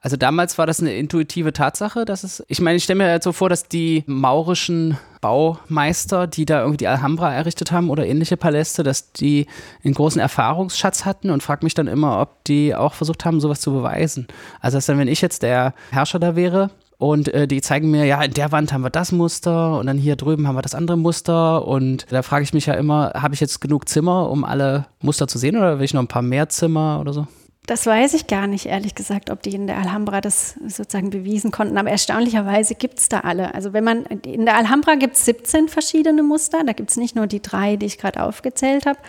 also 0.00 0.16
damals 0.16 0.58
war 0.58 0.66
das 0.66 0.80
eine 0.80 0.94
intuitive 0.94 1.52
Tatsache, 1.52 2.04
dass 2.04 2.24
es, 2.24 2.44
ich 2.48 2.60
meine, 2.60 2.76
ich 2.76 2.84
stelle 2.84 2.98
mir 2.98 3.10
jetzt 3.10 3.24
so 3.24 3.32
vor, 3.32 3.48
dass 3.48 3.68
die 3.68 4.04
maurischen 4.06 4.96
Baumeister, 5.20 6.26
die 6.26 6.44
da 6.44 6.60
irgendwie 6.60 6.76
die 6.76 6.86
Alhambra 6.86 7.32
errichtet 7.32 7.72
haben 7.72 7.90
oder 7.90 8.06
ähnliche 8.06 8.36
Paläste, 8.36 8.82
dass 8.82 9.12
die 9.12 9.46
einen 9.84 9.94
großen 9.94 10.20
Erfahrungsschatz 10.20 11.04
hatten 11.04 11.30
und 11.30 11.42
frage 11.42 11.64
mich 11.64 11.74
dann 11.74 11.88
immer, 11.88 12.20
ob 12.20 12.44
die 12.44 12.74
auch 12.74 12.94
versucht 12.94 13.24
haben, 13.24 13.40
sowas 13.40 13.60
zu 13.60 13.72
beweisen. 13.72 14.28
Also, 14.60 14.76
dass 14.76 14.86
dann, 14.86 14.98
wenn 14.98 15.08
ich 15.08 15.20
jetzt 15.20 15.42
der 15.42 15.74
Herrscher 15.90 16.18
da 16.18 16.36
wäre, 16.36 16.70
und 16.98 17.28
äh, 17.28 17.46
die 17.46 17.60
zeigen 17.60 17.90
mir, 17.90 18.06
ja, 18.06 18.22
in 18.22 18.32
der 18.32 18.52
Wand 18.52 18.72
haben 18.72 18.82
wir 18.82 18.90
das 18.90 19.12
Muster 19.12 19.78
und 19.78 19.86
dann 19.86 19.98
hier 19.98 20.16
drüben 20.16 20.48
haben 20.48 20.56
wir 20.56 20.62
das 20.62 20.74
andere 20.74 20.96
Muster. 20.96 21.66
Und 21.66 22.06
da 22.10 22.22
frage 22.22 22.42
ich 22.42 22.54
mich 22.54 22.66
ja 22.66 22.74
immer, 22.74 23.12
habe 23.14 23.34
ich 23.34 23.40
jetzt 23.40 23.60
genug 23.60 23.88
Zimmer, 23.88 24.30
um 24.30 24.44
alle 24.44 24.86
Muster 25.02 25.28
zu 25.28 25.36
sehen 25.38 25.56
oder 25.56 25.78
will 25.78 25.84
ich 25.84 25.92
noch 25.92 26.00
ein 26.00 26.08
paar 26.08 26.22
mehr 26.22 26.48
Zimmer 26.48 26.98
oder 27.00 27.12
so? 27.12 27.26
Das 27.66 27.84
weiß 27.84 28.14
ich 28.14 28.28
gar 28.28 28.46
nicht, 28.46 28.66
ehrlich 28.66 28.94
gesagt, 28.94 29.28
ob 29.28 29.42
die 29.42 29.52
in 29.52 29.66
der 29.66 29.76
Alhambra 29.78 30.20
das 30.20 30.54
sozusagen 30.66 31.10
bewiesen 31.10 31.50
konnten. 31.50 31.76
Aber 31.78 31.90
erstaunlicherweise 31.90 32.76
gibt 32.76 33.00
es 33.00 33.08
da 33.08 33.20
alle. 33.20 33.54
Also 33.54 33.72
wenn 33.72 33.82
man, 33.82 34.04
in 34.04 34.44
der 34.44 34.56
Alhambra 34.56 34.94
gibt 34.94 35.16
es 35.16 35.24
17 35.24 35.68
verschiedene 35.68 36.22
Muster. 36.22 36.62
Da 36.64 36.72
gibt 36.72 36.90
es 36.90 36.96
nicht 36.96 37.16
nur 37.16 37.26
die 37.26 37.42
drei, 37.42 37.74
die 37.74 37.86
ich 37.86 37.98
gerade 37.98 38.22
aufgezählt 38.22 38.86
habe, 38.86 39.00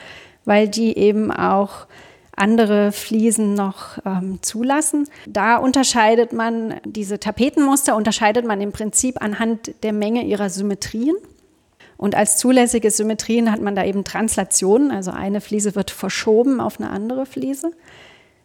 weil 0.44 0.68
die 0.68 0.98
eben 0.98 1.32
auch 1.32 1.86
andere 2.36 2.92
Fliesen 2.92 3.54
noch 3.54 4.00
ähm, 4.06 4.40
zulassen. 4.42 5.08
Da 5.28 5.58
unterscheidet 5.58 6.34
man 6.34 6.76
diese 6.84 7.20
Tapetenmuster, 7.20 7.96
unterscheidet 7.96 8.46
man 8.46 8.60
im 8.62 8.72
Prinzip 8.72 9.22
anhand 9.22 9.72
der 9.84 9.94
Menge 9.94 10.24
ihrer 10.24 10.50
Symmetrien. 10.50 11.16
Und 11.96 12.16
als 12.16 12.38
zulässige 12.38 12.90
Symmetrien 12.92 13.52
hat 13.52 13.62
man 13.62 13.76
da 13.76 13.84
eben 13.84 14.04
Translationen, 14.04 14.92
also 14.92 15.12
eine 15.12 15.42
Fliese 15.42 15.76
wird 15.76 15.90
verschoben 15.90 16.60
auf 16.60 16.80
eine 16.80 16.92
andere 16.92 17.26
Fliese. 17.26 17.72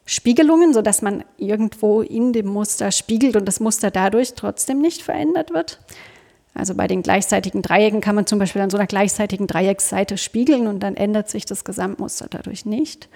Spiegelungen, 0.04 0.74
sodass 0.74 1.02
man 1.02 1.24
irgendwo 1.38 2.02
in 2.02 2.32
dem 2.32 2.46
Muster 2.46 2.90
spiegelt 2.90 3.36
und 3.36 3.46
das 3.46 3.60
Muster 3.60 3.90
dadurch 3.90 4.34
trotzdem 4.34 4.80
nicht 4.80 5.02
verändert 5.02 5.52
wird. 5.52 5.80
Also 6.54 6.74
bei 6.74 6.86
den 6.86 7.02
gleichseitigen 7.02 7.62
Dreiecken 7.62 8.00
kann 8.00 8.14
man 8.14 8.26
zum 8.26 8.38
Beispiel 8.38 8.60
an 8.62 8.70
so 8.70 8.76
einer 8.76 8.86
gleichseitigen 8.86 9.46
Dreiecksseite 9.46 10.18
spiegeln 10.18 10.66
und 10.66 10.80
dann 10.80 10.96
ändert 10.96 11.30
sich 11.30 11.46
das 11.46 11.64
Gesamtmuster 11.64 12.26
dadurch 12.28 12.66
nicht. 12.66 13.08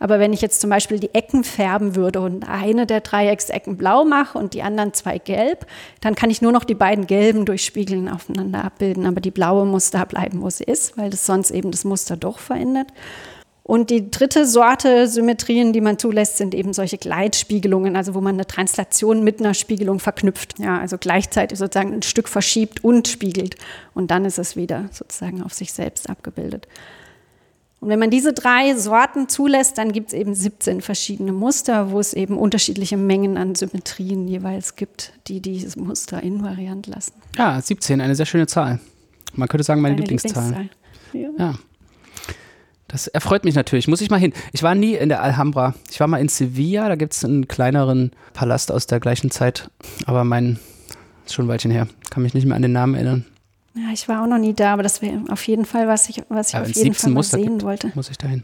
Aber 0.00 0.18
wenn 0.18 0.32
ich 0.32 0.40
jetzt 0.40 0.62
zum 0.62 0.70
Beispiel 0.70 0.98
die 0.98 1.14
Ecken 1.14 1.44
färben 1.44 1.94
würde 1.94 2.20
und 2.22 2.48
eine 2.48 2.86
der 2.86 3.02
Dreiecksecken 3.02 3.76
blau 3.76 4.06
mache 4.06 4.38
und 4.38 4.54
die 4.54 4.62
anderen 4.62 4.94
zwei 4.94 5.18
gelb, 5.18 5.66
dann 6.00 6.14
kann 6.14 6.30
ich 6.30 6.40
nur 6.40 6.52
noch 6.52 6.64
die 6.64 6.74
beiden 6.74 7.06
gelben 7.06 7.44
durch 7.44 7.66
Spiegeln 7.66 8.08
aufeinander 8.08 8.64
abbilden. 8.64 9.04
Aber 9.04 9.20
die 9.20 9.30
blaue 9.30 9.66
muss 9.66 9.90
da 9.90 10.06
bleiben, 10.06 10.40
wo 10.40 10.48
sie 10.48 10.64
ist, 10.64 10.96
weil 10.96 11.10
das 11.10 11.26
sonst 11.26 11.50
eben 11.50 11.70
das 11.70 11.84
Muster 11.84 12.16
doch 12.16 12.38
verändert. 12.38 12.88
Und 13.70 13.90
die 13.90 14.10
dritte 14.10 14.46
Sorte 14.46 15.06
Symmetrien, 15.06 15.72
die 15.72 15.80
man 15.80 15.96
zulässt, 15.96 16.38
sind 16.38 16.56
eben 16.56 16.72
solche 16.72 16.98
Gleitspiegelungen, 16.98 17.94
also 17.94 18.14
wo 18.14 18.20
man 18.20 18.34
eine 18.34 18.44
Translation 18.44 19.22
mit 19.22 19.38
einer 19.38 19.54
Spiegelung 19.54 20.00
verknüpft. 20.00 20.58
Ja, 20.58 20.80
also 20.80 20.98
gleichzeitig 20.98 21.56
sozusagen 21.56 21.94
ein 21.94 22.02
Stück 22.02 22.28
verschiebt 22.28 22.82
und 22.82 23.06
spiegelt. 23.06 23.54
Und 23.94 24.10
dann 24.10 24.24
ist 24.24 24.40
es 24.40 24.56
wieder 24.56 24.88
sozusagen 24.90 25.44
auf 25.44 25.54
sich 25.54 25.72
selbst 25.72 26.10
abgebildet. 26.10 26.66
Und 27.78 27.90
wenn 27.90 28.00
man 28.00 28.10
diese 28.10 28.32
drei 28.32 28.74
Sorten 28.74 29.28
zulässt, 29.28 29.78
dann 29.78 29.92
gibt 29.92 30.08
es 30.08 30.14
eben 30.14 30.34
17 30.34 30.80
verschiedene 30.80 31.30
Muster, 31.30 31.92
wo 31.92 32.00
es 32.00 32.12
eben 32.12 32.38
unterschiedliche 32.38 32.96
Mengen 32.96 33.36
an 33.36 33.54
Symmetrien 33.54 34.26
jeweils 34.26 34.74
gibt, 34.74 35.12
die 35.28 35.38
dieses 35.38 35.76
Muster 35.76 36.20
invariant 36.20 36.88
lassen. 36.88 37.12
Ja, 37.38 37.60
17, 37.60 38.00
eine 38.00 38.16
sehr 38.16 38.26
schöne 38.26 38.48
Zahl. 38.48 38.80
Man 39.32 39.46
könnte 39.46 39.62
sagen, 39.62 39.80
meine, 39.80 39.94
meine 39.94 40.08
Lieblingszahl. 40.08 40.68
Lieblingszahl. 41.12 41.38
Ja. 41.38 41.52
ja. 41.52 41.58
Das 42.90 43.06
erfreut 43.06 43.44
mich 43.44 43.54
natürlich. 43.54 43.86
Muss 43.86 44.00
ich 44.00 44.10
mal 44.10 44.18
hin. 44.18 44.32
Ich 44.52 44.62
war 44.62 44.74
nie 44.74 44.94
in 44.94 45.08
der 45.08 45.22
Alhambra. 45.22 45.74
Ich 45.90 46.00
war 46.00 46.08
mal 46.08 46.20
in 46.20 46.28
Sevilla. 46.28 46.88
Da 46.88 46.96
gibt 46.96 47.12
es 47.12 47.24
einen 47.24 47.46
kleineren 47.46 48.10
Palast 48.32 48.72
aus 48.72 48.86
der 48.86 48.98
gleichen 48.98 49.30
Zeit. 49.30 49.70
Aber 50.06 50.24
mein 50.24 50.58
ist 51.24 51.34
schon 51.34 51.46
ein 51.46 51.48
Weilchen 51.48 51.70
her. 51.70 51.86
Kann 52.10 52.24
mich 52.24 52.34
nicht 52.34 52.46
mehr 52.46 52.56
an 52.56 52.62
den 52.62 52.72
Namen 52.72 52.94
erinnern. 52.94 53.24
Ja, 53.74 53.92
ich 53.92 54.08
war 54.08 54.22
auch 54.22 54.26
noch 54.26 54.38
nie 54.38 54.52
da, 54.52 54.72
aber 54.72 54.82
das 54.82 55.00
wäre 55.00 55.22
auf 55.28 55.46
jeden 55.46 55.64
Fall, 55.64 55.86
was 55.86 56.08
ich, 56.08 56.22
was 56.28 56.48
ich 56.48 56.54
ja, 56.54 56.62
auf 56.62 56.70
jeden 56.70 56.94
Fall 56.94 57.12
mal 57.12 57.22
sehen 57.22 57.44
gibt, 57.44 57.62
wollte. 57.62 57.92
Muss 57.94 58.10
ich 58.10 58.18
dahin. 58.18 58.42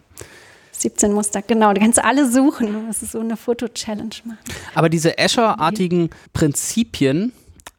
17 0.71 1.13
Muster, 1.13 1.43
genau. 1.43 1.73
Die 1.73 1.81
kannst 1.81 1.99
du 1.99 2.05
alle 2.05 2.31
suchen. 2.31 2.87
Das 2.87 3.03
ist 3.03 3.13
so 3.13 3.21
eine 3.21 3.37
Foto-Challenge 3.37 4.15
machen. 4.25 4.39
Aber 4.75 4.89
diese 4.89 5.19
Escher-artigen 5.19 6.11
Prinzipien 6.33 7.33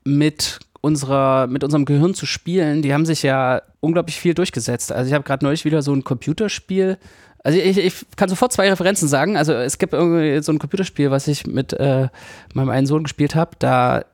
mit 0.03 0.59
unserer, 0.87 1.47
mit 1.47 1.63
unserem 1.63 1.85
Gehirn 1.85 2.13
zu 2.13 2.25
spielen, 2.25 2.81
die 2.81 2.93
haben 2.93 3.05
sich 3.05 3.21
ja 3.21 3.61
unglaublich 3.81 4.19
viel 4.19 4.33
durchgesetzt. 4.33 4.91
Also 4.91 5.09
ich 5.09 5.13
habe 5.13 5.23
gerade 5.23 5.45
neulich 5.45 5.65
wieder 5.65 5.81
so 5.81 5.93
ein 5.93 6.03
Computerspiel. 6.03 6.97
Also 7.43 7.59
ich, 7.59 7.77
ich, 7.77 7.93
kann 8.15 8.29
sofort 8.29 8.53
zwei 8.53 8.69
Referenzen 8.69 9.07
sagen. 9.07 9.37
Also 9.37 9.53
es 9.53 9.77
gibt 9.77 9.93
irgendwie 9.93 10.41
so 10.41 10.51
ein 10.51 10.59
Computerspiel, 10.59 11.11
was 11.11 11.27
ich 11.27 11.45
mit 11.45 11.73
äh, 11.73 12.07
meinem 12.53 12.69
einen 12.69 12.87
Sohn 12.87 13.03
gespielt 13.03 13.35
habe. 13.35 13.51
Da 13.59 14.05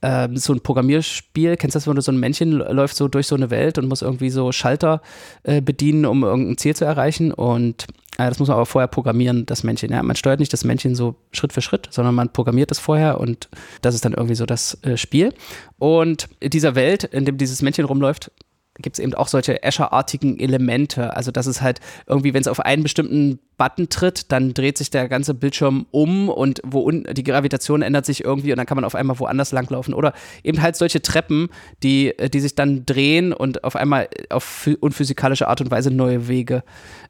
äh, 0.00 0.28
so 0.34 0.52
ein 0.52 0.60
Programmierspiel, 0.60 1.56
kennst 1.56 1.74
du 1.74 1.78
das, 1.78 1.86
wenn 1.86 2.00
so 2.00 2.12
ein 2.12 2.20
Männchen 2.20 2.52
läuft 2.52 2.96
so 2.96 3.08
durch 3.08 3.26
so 3.26 3.36
eine 3.36 3.50
Welt 3.50 3.78
und 3.78 3.88
muss 3.88 4.02
irgendwie 4.02 4.30
so 4.30 4.52
Schalter 4.52 5.00
äh, 5.44 5.60
bedienen, 5.60 6.04
um 6.04 6.24
irgendein 6.24 6.58
Ziel 6.58 6.76
zu 6.76 6.84
erreichen 6.84 7.32
und 7.32 7.86
das 8.26 8.40
muss 8.40 8.48
man 8.48 8.56
aber 8.56 8.66
vorher 8.66 8.88
programmieren, 8.88 9.46
das 9.46 9.62
Männchen. 9.62 9.90
Ja? 9.92 10.02
Man 10.02 10.16
steuert 10.16 10.40
nicht 10.40 10.52
das 10.52 10.64
Männchen 10.64 10.96
so 10.96 11.14
Schritt 11.32 11.52
für 11.52 11.62
Schritt, 11.62 11.88
sondern 11.90 12.14
man 12.14 12.32
programmiert 12.32 12.70
es 12.72 12.80
vorher 12.80 13.20
und 13.20 13.48
das 13.80 13.94
ist 13.94 14.04
dann 14.04 14.12
irgendwie 14.12 14.34
so 14.34 14.44
das 14.44 14.82
äh, 14.82 14.96
Spiel. 14.96 15.32
Und 15.78 16.28
in 16.40 16.50
dieser 16.50 16.74
Welt, 16.74 17.04
in 17.04 17.24
dem 17.24 17.38
dieses 17.38 17.62
Männchen 17.62 17.84
rumläuft, 17.84 18.32
gibt 18.78 18.98
es 18.98 19.04
eben 19.04 19.14
auch 19.14 19.28
solche 19.28 19.62
Escher-artigen 19.62 20.38
Elemente. 20.38 21.16
Also 21.16 21.30
dass 21.30 21.46
es 21.46 21.60
halt 21.60 21.80
irgendwie, 22.06 22.34
wenn 22.34 22.40
es 22.40 22.48
auf 22.48 22.60
einen 22.60 22.82
bestimmten 22.82 23.38
Button 23.56 23.88
tritt, 23.88 24.30
dann 24.30 24.54
dreht 24.54 24.78
sich 24.78 24.90
der 24.90 25.08
ganze 25.08 25.34
Bildschirm 25.34 25.86
um 25.90 26.28
und 26.28 26.60
wo 26.64 26.80
un 26.80 27.04
die 27.10 27.24
Gravitation 27.24 27.82
ändert 27.82 28.06
sich 28.06 28.24
irgendwie 28.24 28.52
und 28.52 28.58
dann 28.58 28.66
kann 28.66 28.76
man 28.76 28.84
auf 28.84 28.94
einmal 28.94 29.18
woanders 29.18 29.52
langlaufen. 29.52 29.94
Oder 29.94 30.12
eben 30.44 30.62
halt 30.62 30.76
solche 30.76 31.02
Treppen, 31.02 31.48
die, 31.82 32.14
die 32.32 32.40
sich 32.40 32.54
dann 32.54 32.86
drehen 32.86 33.32
und 33.32 33.64
auf 33.64 33.76
einmal 33.76 34.08
auf 34.30 34.68
unphysikalische 34.80 35.48
Art 35.48 35.60
und 35.60 35.70
Weise 35.70 35.90
neue 35.90 36.28
Wege 36.28 36.62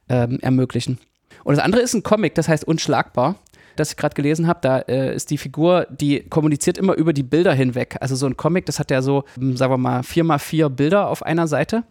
ähm, 0.09 0.38
ermöglichen. 0.40 0.98
Und 1.44 1.57
das 1.57 1.64
andere 1.64 1.83
ist 1.83 1.94
ein 1.94 2.02
Comic, 2.02 2.35
das 2.35 2.48
heißt 2.48 2.64
Unschlagbar 2.64 3.37
das 3.78 3.90
ich 3.90 3.96
gerade 3.96 4.14
gelesen 4.14 4.46
habe, 4.46 4.60
da 4.62 4.78
äh, 4.80 5.14
ist 5.14 5.30
die 5.30 5.38
Figur, 5.38 5.86
die 5.90 6.20
kommuniziert 6.28 6.78
immer 6.78 6.94
über 6.94 7.12
die 7.12 7.22
Bilder 7.22 7.52
hinweg. 7.52 7.96
Also 8.00 8.16
so 8.16 8.26
ein 8.26 8.36
Comic, 8.36 8.66
das 8.66 8.78
hat 8.78 8.90
ja 8.90 9.02
so, 9.02 9.24
hm, 9.34 9.56
sagen 9.56 9.72
wir 9.72 9.78
mal, 9.78 10.02
vier 10.02 10.24
mal 10.24 10.38
vier 10.38 10.68
Bilder 10.68 11.08
auf 11.08 11.22
einer 11.22 11.46
Seite. 11.46 11.84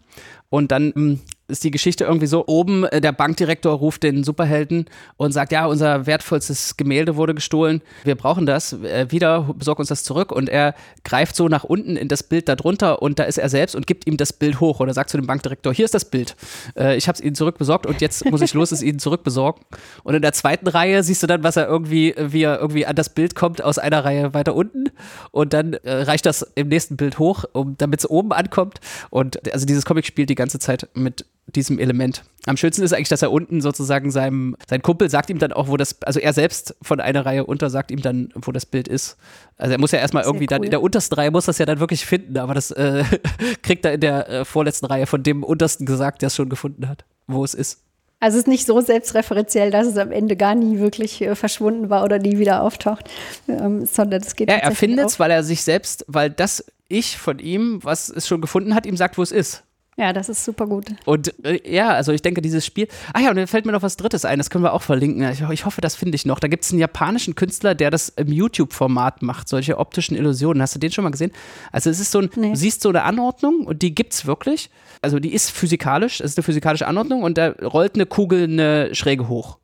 Und 0.50 0.72
dann 0.72 0.92
hm, 0.94 1.20
ist 1.48 1.64
die 1.64 1.70
Geschichte 1.70 2.04
irgendwie 2.04 2.26
so, 2.26 2.46
oben 2.46 2.84
äh, 2.84 3.00
der 3.00 3.12
Bankdirektor 3.12 3.72
ruft 3.72 4.02
den 4.02 4.22
Superhelden 4.22 4.86
und 5.16 5.32
sagt, 5.32 5.50
ja, 5.50 5.66
unser 5.66 6.06
wertvollstes 6.06 6.76
Gemälde 6.76 7.16
wurde 7.16 7.34
gestohlen, 7.34 7.80
wir 8.04 8.16
brauchen 8.16 8.44
das, 8.44 8.74
äh, 8.74 9.06
wieder, 9.08 9.54
besorg 9.56 9.78
uns 9.78 9.88
das 9.88 10.04
zurück 10.04 10.30
und 10.30 10.50
er 10.50 10.74
greift 11.04 11.34
so 11.34 11.48
nach 11.48 11.64
unten 11.64 11.96
in 11.96 12.08
das 12.08 12.22
Bild 12.22 12.48
darunter 12.48 13.00
und 13.00 13.18
da 13.18 13.24
ist 13.24 13.38
er 13.38 13.48
selbst 13.48 13.74
und 13.74 13.86
gibt 13.86 14.06
ihm 14.06 14.18
das 14.18 14.34
Bild 14.34 14.60
hoch 14.60 14.80
oder 14.80 14.92
sagt 14.92 15.08
zu 15.08 15.16
dem 15.16 15.26
Bankdirektor, 15.26 15.72
hier 15.72 15.86
ist 15.86 15.94
das 15.94 16.04
Bild, 16.04 16.36
äh, 16.76 16.96
ich 16.96 17.08
habe 17.08 17.16
es 17.16 17.24
Ihnen 17.24 17.34
zurückbesorgt 17.34 17.86
und 17.86 18.02
jetzt 18.02 18.26
muss 18.26 18.42
ich 18.42 18.52
los 18.52 18.70
es 18.70 18.82
Ihnen 18.82 18.98
zurückbesorgen. 18.98 19.64
Und 20.04 20.14
in 20.14 20.22
der 20.22 20.32
zweiten 20.32 20.68
Reihe 20.68 21.02
siehst 21.02 21.22
du 21.22 21.26
dann, 21.26 21.42
was 21.42 21.56
er 21.56 21.66
irgendwie, 21.66 22.14
wie 22.18 22.42
er 22.42 22.60
irgendwie 22.60 22.84
an 22.84 22.94
das 22.94 23.08
Bild 23.08 23.34
kommt 23.34 23.62
aus 23.62 23.78
einer 23.78 24.04
Reihe 24.04 24.34
weiter 24.34 24.54
unten 24.54 24.90
und 25.30 25.54
dann 25.54 25.76
reicht 25.82 26.26
das 26.26 26.42
im 26.56 26.68
nächsten 26.68 26.96
Bild 26.96 27.18
hoch, 27.18 27.44
um, 27.52 27.76
damit 27.78 28.00
es 28.00 28.10
oben 28.10 28.32
ankommt 28.32 28.80
und 29.08 29.52
also 29.52 29.64
dieses 29.64 29.86
Comic 29.86 30.04
spielt 30.04 30.28
die 30.28 30.34
ganze 30.34 30.58
Zeit 30.58 30.88
mit 30.92 31.24
diesem 31.54 31.78
Element. 31.78 32.22
Am 32.46 32.56
schönsten 32.56 32.82
ist 32.82 32.92
eigentlich, 32.92 33.08
dass 33.08 33.22
er 33.22 33.32
unten 33.32 33.60
sozusagen 33.60 34.10
seinem, 34.10 34.56
sein 34.68 34.82
Kumpel 34.82 35.10
sagt 35.10 35.30
ihm 35.30 35.38
dann 35.38 35.52
auch, 35.52 35.68
wo 35.68 35.76
das, 35.76 36.00
also 36.02 36.20
er 36.20 36.32
selbst 36.32 36.76
von 36.82 37.00
einer 37.00 37.26
Reihe 37.26 37.44
unter 37.44 37.70
sagt 37.70 37.90
ihm 37.90 38.02
dann, 38.02 38.30
wo 38.34 38.52
das 38.52 38.66
Bild 38.66 38.88
ist. 38.88 39.16
Also 39.56 39.72
er 39.72 39.78
muss 39.78 39.92
ja 39.92 39.98
erstmal 39.98 40.24
irgendwie 40.24 40.44
cool. 40.44 40.48
dann 40.48 40.62
in 40.62 40.70
der 40.70 40.82
untersten 40.82 41.14
Reihe 41.14 41.30
muss 41.30 41.46
das 41.46 41.58
ja 41.58 41.66
dann 41.66 41.80
wirklich 41.80 42.06
finden, 42.06 42.38
aber 42.38 42.54
das 42.54 42.70
äh, 42.70 43.04
kriegt 43.62 43.84
er 43.84 43.94
in 43.94 44.00
der 44.00 44.28
äh, 44.28 44.44
vorletzten 44.44 44.86
Reihe 44.86 45.06
von 45.06 45.22
dem 45.22 45.42
untersten 45.42 45.86
gesagt, 45.86 46.22
der 46.22 46.28
es 46.28 46.36
schon 46.36 46.48
gefunden 46.48 46.88
hat, 46.88 47.04
wo 47.26 47.44
es 47.44 47.54
ist. 47.54 47.80
Also 48.20 48.36
es 48.36 48.44
ist 48.44 48.48
nicht 48.48 48.66
so 48.66 48.80
selbstreferenziell, 48.80 49.70
dass 49.70 49.86
es 49.86 49.96
am 49.96 50.10
Ende 50.10 50.34
gar 50.34 50.54
nie 50.54 50.78
wirklich 50.78 51.22
äh, 51.22 51.36
verschwunden 51.36 51.88
war 51.88 52.02
oder 52.02 52.18
nie 52.18 52.38
wieder 52.38 52.62
auftaucht, 52.62 53.08
ähm, 53.46 53.86
sondern 53.86 54.22
es 54.22 54.34
geht 54.34 54.50
Ja, 54.50 54.56
er 54.56 54.72
findet 54.72 55.06
es, 55.06 55.20
weil 55.20 55.30
er 55.30 55.44
sich 55.44 55.62
selbst, 55.62 56.04
weil 56.08 56.28
das 56.28 56.64
Ich 56.88 57.16
von 57.16 57.38
ihm, 57.38 57.78
was 57.82 58.08
es 58.08 58.26
schon 58.26 58.40
gefunden 58.40 58.74
hat, 58.74 58.86
ihm 58.86 58.96
sagt, 58.96 59.18
wo 59.18 59.22
es 59.22 59.30
ist. 59.30 59.62
Ja, 59.98 60.12
das 60.12 60.28
ist 60.28 60.44
super 60.44 60.68
gut. 60.68 60.86
Und 61.06 61.34
äh, 61.44 61.60
ja, 61.68 61.88
also 61.88 62.12
ich 62.12 62.22
denke, 62.22 62.40
dieses 62.40 62.64
Spiel. 62.64 62.86
Ah 63.12 63.20
ja, 63.20 63.30
und 63.30 63.36
dann 63.36 63.48
fällt 63.48 63.66
mir 63.66 63.72
noch 63.72 63.82
was 63.82 63.96
Drittes 63.96 64.24
ein, 64.24 64.38
das 64.38 64.48
können 64.48 64.62
wir 64.62 64.72
auch 64.72 64.82
verlinken. 64.82 65.28
Ich, 65.32 65.40
ich 65.40 65.64
hoffe, 65.64 65.80
das 65.80 65.96
finde 65.96 66.14
ich 66.14 66.24
noch. 66.24 66.38
Da 66.38 66.46
gibt 66.46 66.62
es 66.62 66.70
einen 66.70 66.78
japanischen 66.78 67.34
Künstler, 67.34 67.74
der 67.74 67.90
das 67.90 68.08
im 68.10 68.28
YouTube-Format 68.28 69.22
macht, 69.22 69.48
solche 69.48 69.76
optischen 69.76 70.16
Illusionen. 70.16 70.62
Hast 70.62 70.76
du 70.76 70.78
den 70.78 70.92
schon 70.92 71.02
mal 71.02 71.10
gesehen? 71.10 71.32
Also 71.72 71.90
es 71.90 71.98
ist 71.98 72.12
so 72.12 72.20
ein, 72.20 72.30
nee. 72.36 72.50
du 72.50 72.56
siehst 72.56 72.82
so 72.82 72.90
eine 72.90 73.02
Anordnung 73.02 73.66
und 73.66 73.82
die 73.82 73.92
gibt 73.92 74.12
es 74.12 74.24
wirklich. 74.24 74.70
Also 75.02 75.18
die 75.18 75.34
ist 75.34 75.50
physikalisch, 75.50 76.20
es 76.20 76.30
ist 76.30 76.38
eine 76.38 76.44
physikalische 76.44 76.86
Anordnung 76.86 77.24
und 77.24 77.36
da 77.36 77.48
rollt 77.48 77.96
eine 77.96 78.06
Kugel 78.06 78.44
eine 78.44 78.94
Schräge 78.94 79.26
hoch. 79.26 79.58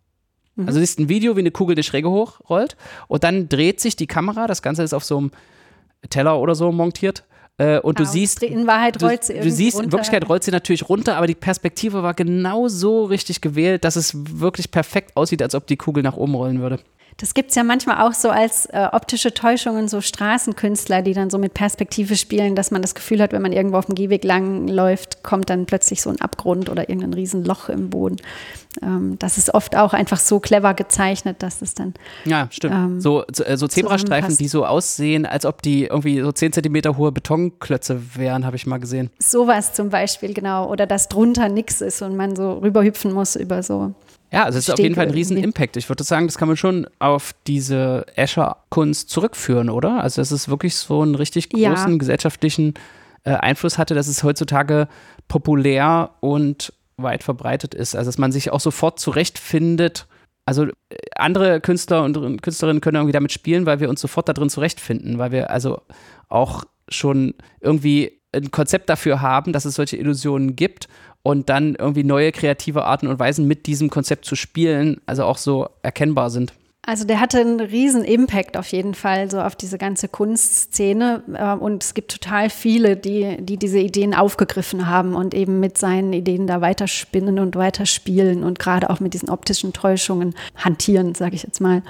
Mhm. 0.56 0.66
Also 0.66 0.80
du 0.80 0.84
siehst 0.84 0.98
ein 0.98 1.08
Video, 1.08 1.36
wie 1.36 1.40
eine 1.40 1.52
Kugel 1.52 1.76
eine 1.76 1.84
Schräge 1.84 2.10
hochrollt 2.10 2.76
und 3.06 3.22
dann 3.22 3.48
dreht 3.48 3.80
sich 3.80 3.94
die 3.94 4.08
Kamera, 4.08 4.48
das 4.48 4.62
Ganze 4.62 4.82
ist 4.82 4.94
auf 4.94 5.04
so 5.04 5.16
einem 5.16 5.30
Teller 6.10 6.40
oder 6.40 6.56
so 6.56 6.72
montiert 6.72 7.22
äh, 7.56 7.78
und 7.78 8.00
du 8.00 8.02
ah, 8.02 8.06
siehst, 8.06 8.42
in 8.42 8.66
Wahrheit 8.66 9.00
rollt 9.00 9.24
sie 9.24 9.34
du, 9.34 9.42
du 9.42 9.50
siehst, 9.50 9.76
runter. 9.76 9.84
in 9.84 9.92
Wirklichkeit 9.92 10.28
rollt 10.28 10.42
sie 10.42 10.50
natürlich 10.50 10.88
runter, 10.88 11.16
aber 11.16 11.28
die 11.28 11.36
Perspektive 11.36 12.02
war 12.02 12.14
genau 12.14 12.66
so 12.66 13.04
richtig 13.04 13.40
gewählt, 13.40 13.84
dass 13.84 13.94
es 13.94 14.12
wirklich 14.40 14.72
perfekt 14.72 15.16
aussieht, 15.16 15.40
als 15.40 15.54
ob 15.54 15.66
die 15.66 15.76
Kugel 15.76 16.02
nach 16.02 16.16
oben 16.16 16.34
rollen 16.34 16.60
würde. 16.60 16.80
Das 17.16 17.34
gibt 17.34 17.50
es 17.50 17.56
ja 17.56 17.62
manchmal 17.62 18.06
auch 18.06 18.12
so 18.12 18.30
als 18.30 18.66
äh, 18.66 18.88
optische 18.90 19.32
Täuschungen, 19.32 19.88
so 19.88 20.00
Straßenkünstler, 20.00 21.02
die 21.02 21.12
dann 21.12 21.30
so 21.30 21.38
mit 21.38 21.54
Perspektive 21.54 22.16
spielen, 22.16 22.56
dass 22.56 22.70
man 22.70 22.82
das 22.82 22.94
Gefühl 22.94 23.22
hat, 23.22 23.32
wenn 23.32 23.42
man 23.42 23.52
irgendwo 23.52 23.76
auf 23.76 23.86
dem 23.86 23.94
Gehweg 23.94 24.24
lang 24.24 24.66
läuft, 24.66 25.22
kommt 25.22 25.48
dann 25.48 25.66
plötzlich 25.66 26.02
so 26.02 26.10
ein 26.10 26.20
Abgrund 26.20 26.68
oder 26.68 26.88
irgendein 26.88 27.14
Riesenloch 27.14 27.68
im 27.68 27.90
Boden. 27.90 28.16
Ähm, 28.82 29.16
das 29.20 29.38
ist 29.38 29.54
oft 29.54 29.76
auch 29.76 29.92
einfach 29.92 30.18
so 30.18 30.40
clever 30.40 30.74
gezeichnet, 30.74 31.42
dass 31.42 31.62
es 31.62 31.74
dann. 31.74 31.94
Ja, 32.24 32.48
stimmt. 32.50 32.74
Ähm, 32.74 33.00
so, 33.00 33.24
so, 33.32 33.44
äh, 33.44 33.56
so 33.56 33.68
Zebrastreifen, 33.68 34.36
die 34.36 34.48
so 34.48 34.66
aussehen, 34.66 35.26
als 35.26 35.46
ob 35.46 35.62
die 35.62 35.84
irgendwie 35.84 36.20
so 36.20 36.32
10 36.32 36.52
Zentimeter 36.52 36.96
hohe 36.96 37.12
Betonklötze 37.12 38.00
wären, 38.16 38.44
habe 38.44 38.56
ich 38.56 38.66
mal 38.66 38.78
gesehen. 38.78 39.10
Sowas 39.18 39.72
zum 39.72 39.90
Beispiel, 39.90 40.34
genau. 40.34 40.68
Oder 40.68 40.86
dass 40.86 41.08
drunter 41.08 41.48
nichts 41.48 41.80
ist 41.80 42.02
und 42.02 42.16
man 42.16 42.34
so 42.34 42.54
rüberhüpfen 42.54 43.12
muss 43.12 43.36
über 43.36 43.62
so 43.62 43.94
ja, 44.34 44.44
also 44.44 44.58
es 44.58 44.68
ist 44.68 44.74
auf 44.74 44.80
jeden 44.80 44.96
Fall 44.96 45.06
ein 45.06 45.12
riesen 45.12 45.36
Impact. 45.36 45.76
Ich 45.76 45.88
würde 45.88 46.02
sagen, 46.02 46.26
das 46.26 46.38
kann 46.38 46.48
man 46.48 46.56
schon 46.56 46.88
auf 46.98 47.36
diese 47.46 48.04
Escher-Kunst 48.16 49.08
zurückführen, 49.08 49.70
oder? 49.70 50.02
Also 50.02 50.20
dass 50.20 50.32
es 50.32 50.48
wirklich 50.48 50.74
so 50.74 51.02
einen 51.02 51.14
richtig 51.14 51.50
großen 51.50 51.92
ja. 51.92 51.98
gesellschaftlichen 51.98 52.74
äh, 53.22 53.30
Einfluss 53.30 53.78
hatte, 53.78 53.94
dass 53.94 54.08
es 54.08 54.24
heutzutage 54.24 54.88
populär 55.28 56.10
und 56.18 56.72
weit 56.96 57.22
verbreitet 57.22 57.74
ist. 57.74 57.94
Also 57.94 58.08
dass 58.08 58.18
man 58.18 58.32
sich 58.32 58.50
auch 58.50 58.58
sofort 58.58 58.98
zurechtfindet. 58.98 60.08
Also 60.46 60.64
äh, 60.64 60.96
andere 61.14 61.60
Künstler 61.60 62.02
und 62.02 62.42
Künstlerinnen 62.42 62.80
können 62.80 62.96
irgendwie 62.96 63.12
damit 63.12 63.30
spielen, 63.30 63.66
weil 63.66 63.78
wir 63.78 63.88
uns 63.88 64.00
sofort 64.00 64.28
da 64.28 64.32
drin 64.32 64.50
zurechtfinden, 64.50 65.18
weil 65.18 65.30
wir 65.30 65.50
also 65.50 65.80
auch 66.28 66.64
schon 66.88 67.34
irgendwie 67.60 68.20
ein 68.34 68.50
Konzept 68.50 68.88
dafür 68.88 69.20
haben, 69.20 69.52
dass 69.52 69.64
es 69.64 69.74
solche 69.74 69.96
Illusionen 69.96 70.56
gibt 70.56 70.88
und 71.22 71.48
dann 71.48 71.74
irgendwie 71.74 72.04
neue 72.04 72.32
kreative 72.32 72.84
Arten 72.84 73.06
und 73.06 73.18
Weisen 73.18 73.46
mit 73.46 73.66
diesem 73.66 73.90
Konzept 73.90 74.24
zu 74.24 74.36
spielen, 74.36 75.00
also 75.06 75.24
auch 75.24 75.38
so 75.38 75.68
erkennbar 75.82 76.30
sind. 76.30 76.52
Also 76.86 77.04
der 77.04 77.18
hatte 77.18 77.40
einen 77.40 77.60
riesen 77.60 78.04
Impact 78.04 78.58
auf 78.58 78.68
jeden 78.68 78.94
Fall 78.94 79.30
so 79.30 79.40
auf 79.40 79.56
diese 79.56 79.78
ganze 79.78 80.06
Kunstszene 80.06 81.22
ähm, 81.34 81.58
und 81.60 81.82
es 81.82 81.94
gibt 81.94 82.12
total 82.12 82.50
viele, 82.50 82.96
die, 82.96 83.38
die 83.40 83.56
diese 83.56 83.78
Ideen 83.78 84.14
aufgegriffen 84.14 84.86
haben 84.86 85.14
und 85.14 85.32
eben 85.32 85.60
mit 85.60 85.78
seinen 85.78 86.12
Ideen 86.12 86.46
da 86.46 86.60
weiterspinnen 86.60 87.38
und 87.38 87.56
weiterspielen 87.56 88.44
und 88.44 88.58
gerade 88.58 88.90
auch 88.90 89.00
mit 89.00 89.14
diesen 89.14 89.30
optischen 89.30 89.72
Täuschungen 89.72 90.34
hantieren, 90.56 91.14
sage 91.14 91.36
ich 91.36 91.42
jetzt 91.42 91.60
mal. 91.60 91.82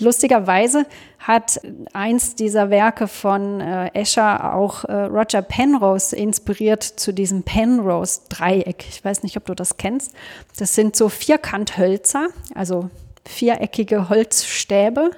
Lustigerweise 0.00 0.86
hat 1.20 1.60
eins 1.92 2.34
dieser 2.34 2.68
Werke 2.70 3.06
von 3.06 3.60
äh, 3.60 3.90
Escher 3.94 4.54
auch 4.54 4.84
äh, 4.84 4.92
Roger 4.92 5.42
Penrose 5.42 6.16
inspiriert 6.16 6.82
zu 6.82 7.14
diesem 7.14 7.44
Penrose-Dreieck. 7.44 8.84
Ich 8.88 9.04
weiß 9.04 9.22
nicht, 9.22 9.36
ob 9.36 9.44
du 9.44 9.54
das 9.54 9.76
kennst. 9.76 10.12
Das 10.58 10.74
sind 10.74 10.96
so 10.96 11.08
Vierkanthölzer, 11.08 12.26
also 12.56 12.90
viereckige 13.26 14.08
Holzstäbe, 14.08 15.10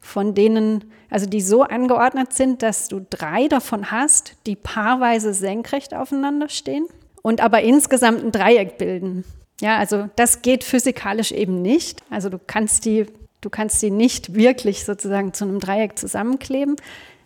von 0.00 0.34
denen, 0.34 0.92
also 1.10 1.26
die 1.26 1.40
so 1.40 1.62
angeordnet 1.62 2.32
sind, 2.32 2.62
dass 2.62 2.88
du 2.88 3.04
drei 3.08 3.48
davon 3.48 3.90
hast, 3.90 4.34
die 4.46 4.56
paarweise 4.56 5.34
senkrecht 5.34 5.94
aufeinander 5.94 6.48
stehen 6.48 6.86
und 7.22 7.40
aber 7.40 7.62
insgesamt 7.62 8.22
ein 8.22 8.32
Dreieck 8.32 8.78
bilden. 8.78 9.24
Ja, 9.60 9.78
also 9.78 10.08
das 10.16 10.42
geht 10.42 10.64
physikalisch 10.64 11.32
eben 11.32 11.62
nicht. 11.62 12.02
Also 12.10 12.28
du 12.28 12.38
kannst 12.38 12.84
die 12.84 13.06
Du 13.46 13.50
kannst 13.50 13.78
sie 13.78 13.92
nicht 13.92 14.34
wirklich 14.34 14.84
sozusagen 14.84 15.32
zu 15.32 15.44
einem 15.44 15.60
Dreieck 15.60 15.98
zusammenkleben, 15.98 16.74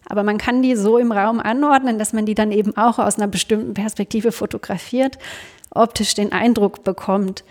aber 0.07 0.23
man 0.23 0.39
kann 0.39 0.61
die 0.61 0.77
so 0.77 0.99
im 0.99 1.13
Raum 1.13 1.41
anordnen, 1.41 1.99
dass 1.99 2.13
man 2.13 2.27
die 2.27 2.35
dann 2.35 2.53
eben 2.53 2.77
auch 2.77 2.99
aus 2.99 3.17
einer 3.17 3.27
bestimmten 3.27 3.73
Perspektive 3.73 4.31
fotografiert, 4.31 5.19
optisch 5.71 6.15
den 6.15 6.33
Eindruck 6.33 6.85
bekommt, 6.85 7.43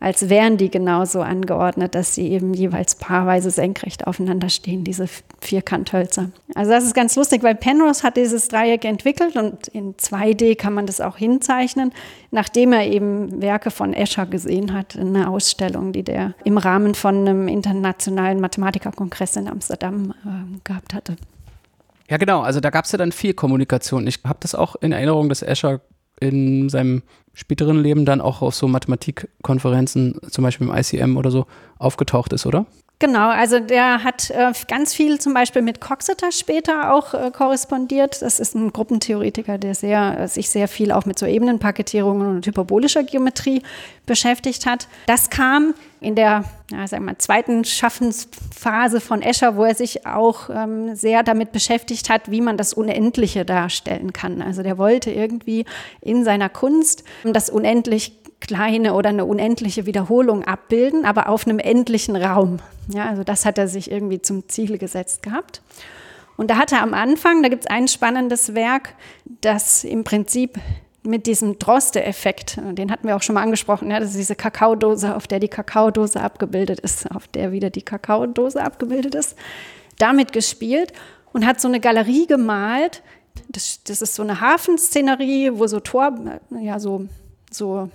als 0.00 0.30
wären 0.30 0.56
die 0.56 0.70
genauso 0.70 1.20
angeordnet, 1.20 1.94
dass 1.94 2.14
sie 2.14 2.28
eben 2.28 2.54
jeweils 2.54 2.94
paarweise 2.94 3.50
senkrecht 3.50 4.06
aufeinander 4.06 4.48
stehen, 4.48 4.82
diese 4.82 5.06
Vierkanthölzer. 5.42 6.30
Also 6.54 6.70
das 6.70 6.84
ist 6.84 6.94
ganz 6.94 7.16
lustig, 7.16 7.42
weil 7.42 7.54
Penrose 7.54 8.02
hat 8.02 8.16
dieses 8.16 8.48
Dreieck 8.48 8.86
entwickelt 8.86 9.36
und 9.36 9.68
in 9.68 9.94
2D 9.94 10.56
kann 10.56 10.72
man 10.72 10.86
das 10.86 11.02
auch 11.02 11.18
hinzeichnen, 11.18 11.92
nachdem 12.30 12.72
er 12.72 12.86
eben 12.86 13.42
Werke 13.42 13.70
von 13.70 13.92
Escher 13.92 14.24
gesehen 14.24 14.72
hat, 14.72 14.94
in 14.94 15.14
einer 15.14 15.30
Ausstellung, 15.30 15.92
die 15.92 16.02
der 16.02 16.34
im 16.44 16.56
Rahmen 16.56 16.94
von 16.94 17.16
einem 17.16 17.46
internationalen 17.46 18.40
Mathematikerkongress 18.40 19.36
in 19.36 19.48
Amsterdam 19.48 20.14
äh, 20.24 20.58
gehabt 20.64 20.94
hatte. 20.94 21.16
Ja, 22.08 22.16
genau. 22.16 22.40
Also 22.40 22.60
da 22.60 22.70
gab 22.70 22.86
es 22.86 22.92
ja 22.92 22.98
dann 22.98 23.12
viel 23.12 23.34
Kommunikation. 23.34 24.06
Ich 24.06 24.20
habe 24.24 24.38
das 24.40 24.54
auch 24.54 24.76
in 24.76 24.92
Erinnerung, 24.92 25.28
dass 25.28 25.42
Escher 25.42 25.80
in 26.20 26.68
seinem 26.68 27.02
späteren 27.32 27.82
Leben 27.82 28.04
dann 28.04 28.20
auch 28.20 28.42
auf 28.42 28.54
so 28.54 28.68
Mathematikkonferenzen, 28.68 30.20
zum 30.30 30.44
Beispiel 30.44 30.68
im 30.68 30.74
ICM 30.74 31.16
oder 31.16 31.30
so, 31.30 31.46
aufgetaucht 31.78 32.32
ist, 32.32 32.46
oder? 32.46 32.66
Genau, 33.00 33.30
also 33.30 33.60
der 33.60 34.04
hat 34.04 34.28
äh, 34.28 34.52
ganz 34.68 34.92
viel 34.92 35.18
zum 35.18 35.32
Beispiel 35.32 35.62
mit 35.62 35.80
Coxeter 35.80 36.30
später 36.32 36.92
auch 36.92 37.14
äh, 37.14 37.30
korrespondiert. 37.30 38.20
Das 38.20 38.38
ist 38.38 38.54
ein 38.54 38.74
Gruppentheoretiker, 38.74 39.56
der 39.56 39.74
sehr, 39.74 40.20
äh, 40.20 40.28
sich 40.28 40.50
sehr 40.50 40.68
viel 40.68 40.92
auch 40.92 41.06
mit 41.06 41.18
so 41.18 41.24
Ebenenpaketierungen 41.24 42.28
und 42.28 42.46
hyperbolischer 42.46 43.02
Geometrie 43.02 43.62
beschäftigt 44.04 44.66
hat. 44.66 44.86
Das 45.06 45.30
kam 45.30 45.72
in 46.00 46.14
der 46.14 46.44
ja, 46.70 46.86
sagen 46.86 47.06
wir, 47.06 47.18
zweiten 47.18 47.64
Schaffensphase 47.64 49.00
von 49.00 49.22
Escher, 49.22 49.56
wo 49.56 49.64
er 49.64 49.74
sich 49.74 50.06
auch 50.06 50.50
ähm, 50.50 50.94
sehr 50.94 51.22
damit 51.22 51.52
beschäftigt 51.52 52.10
hat, 52.10 52.30
wie 52.30 52.42
man 52.42 52.58
das 52.58 52.74
Unendliche 52.74 53.46
darstellen 53.46 54.12
kann. 54.12 54.42
Also 54.42 54.62
der 54.62 54.76
wollte 54.76 55.10
irgendwie 55.10 55.64
in 56.02 56.22
seiner 56.24 56.50
Kunst 56.50 57.02
das 57.24 57.48
unendlich 57.48 58.19
kleine 58.40 58.94
oder 58.94 59.10
eine 59.10 59.24
unendliche 59.24 59.86
Wiederholung 59.86 60.44
abbilden, 60.44 61.04
aber 61.04 61.28
auf 61.28 61.46
einem 61.46 61.58
endlichen 61.58 62.16
Raum. 62.16 62.58
Ja, 62.88 63.06
also 63.06 63.22
das 63.22 63.44
hat 63.44 63.58
er 63.58 63.68
sich 63.68 63.90
irgendwie 63.90 64.22
zum 64.22 64.48
Ziel 64.48 64.78
gesetzt 64.78 65.22
gehabt. 65.22 65.62
Und 66.36 66.50
da 66.50 66.56
hat 66.56 66.72
er 66.72 66.82
am 66.82 66.94
Anfang, 66.94 67.42
da 67.42 67.48
gibt 67.48 67.64
es 67.64 67.70
ein 67.70 67.86
spannendes 67.86 68.54
Werk, 68.54 68.94
das 69.42 69.84
im 69.84 70.04
Prinzip 70.04 70.58
mit 71.02 71.26
diesem 71.26 71.58
Droste-Effekt, 71.58 72.58
den 72.72 72.90
hatten 72.90 73.06
wir 73.06 73.16
auch 73.16 73.22
schon 73.22 73.34
mal 73.34 73.42
angesprochen, 73.42 73.90
ja, 73.90 74.00
das 74.00 74.10
ist 74.10 74.18
diese 74.18 74.36
Kakaodose, 74.36 75.16
auf 75.16 75.26
der 75.26 75.38
die 75.38 75.48
Kakaodose 75.48 76.20
abgebildet 76.20 76.80
ist, 76.80 77.10
auf 77.10 77.26
der 77.28 77.52
wieder 77.52 77.70
die 77.70 77.82
Kakaodose 77.82 78.62
abgebildet 78.62 79.14
ist, 79.14 79.36
damit 79.98 80.32
gespielt 80.32 80.92
und 81.32 81.46
hat 81.46 81.60
so 81.60 81.68
eine 81.68 81.80
Galerie 81.80 82.26
gemalt. 82.26 83.02
Das, 83.48 83.82
das 83.84 84.02
ist 84.02 84.14
so 84.14 84.22
eine 84.22 84.40
Hafenszenerie, 84.40 85.52
wo 85.54 85.66
so 85.66 85.80
Tor, 85.80 86.14
ja, 86.60 86.78
so, 86.78 87.06
so 87.50 87.88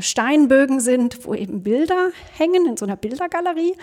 Steinbögen 0.00 0.80
sind, 0.80 1.24
wo 1.24 1.34
eben 1.34 1.62
Bilder 1.62 2.10
hängen 2.36 2.66
in 2.66 2.76
so 2.76 2.84
einer 2.84 2.96
Bildergalerie. 2.96 3.74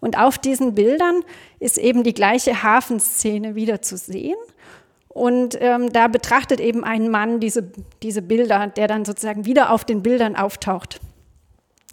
Und 0.00 0.18
auf 0.18 0.38
diesen 0.38 0.74
Bildern 0.74 1.24
ist 1.60 1.78
eben 1.78 2.04
die 2.04 2.14
gleiche 2.14 2.62
Hafenszene 2.62 3.54
wieder 3.54 3.82
zu 3.82 3.96
sehen. 3.96 4.36
Und 5.08 5.56
ähm, 5.60 5.92
da 5.92 6.08
betrachtet 6.08 6.60
eben 6.60 6.84
ein 6.84 7.08
Mann 7.08 7.40
diese, 7.40 7.70
diese 8.02 8.20
Bilder, 8.20 8.66
der 8.66 8.88
dann 8.88 9.04
sozusagen 9.04 9.44
wieder 9.44 9.70
auf 9.70 9.84
den 9.84 10.02
Bildern 10.02 10.36
auftaucht. 10.36 11.00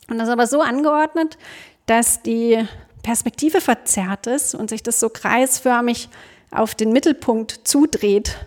Und 0.10 0.18
das 0.18 0.28
ist 0.28 0.34
aber 0.34 0.48
so 0.48 0.62
angeordnet, 0.62 1.38
dass 1.86 2.22
die 2.24 2.66
Perspektive 3.04 3.62
verzerrt 3.62 4.28
ist 4.28 4.56
und 4.56 4.70
sich 4.70 4.84
das 4.84 5.00
so 5.00 5.10
kreisförmig 5.10 6.10
auf 6.52 6.76
den 6.76 6.92
Mittelpunkt 6.92 7.62
zudreht 7.64 8.46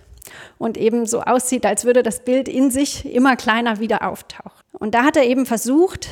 und 0.58 0.76
eben 0.76 1.06
so 1.06 1.22
aussieht, 1.22 1.66
als 1.66 1.84
würde 1.84 2.02
das 2.02 2.24
Bild 2.24 2.48
in 2.48 2.70
sich 2.70 3.06
immer 3.06 3.36
kleiner 3.36 3.80
wieder 3.80 4.06
auftauchen. 4.06 4.63
Und 4.84 4.94
da 4.94 5.04
hat 5.04 5.16
er 5.16 5.24
eben 5.24 5.46
versucht, 5.46 6.10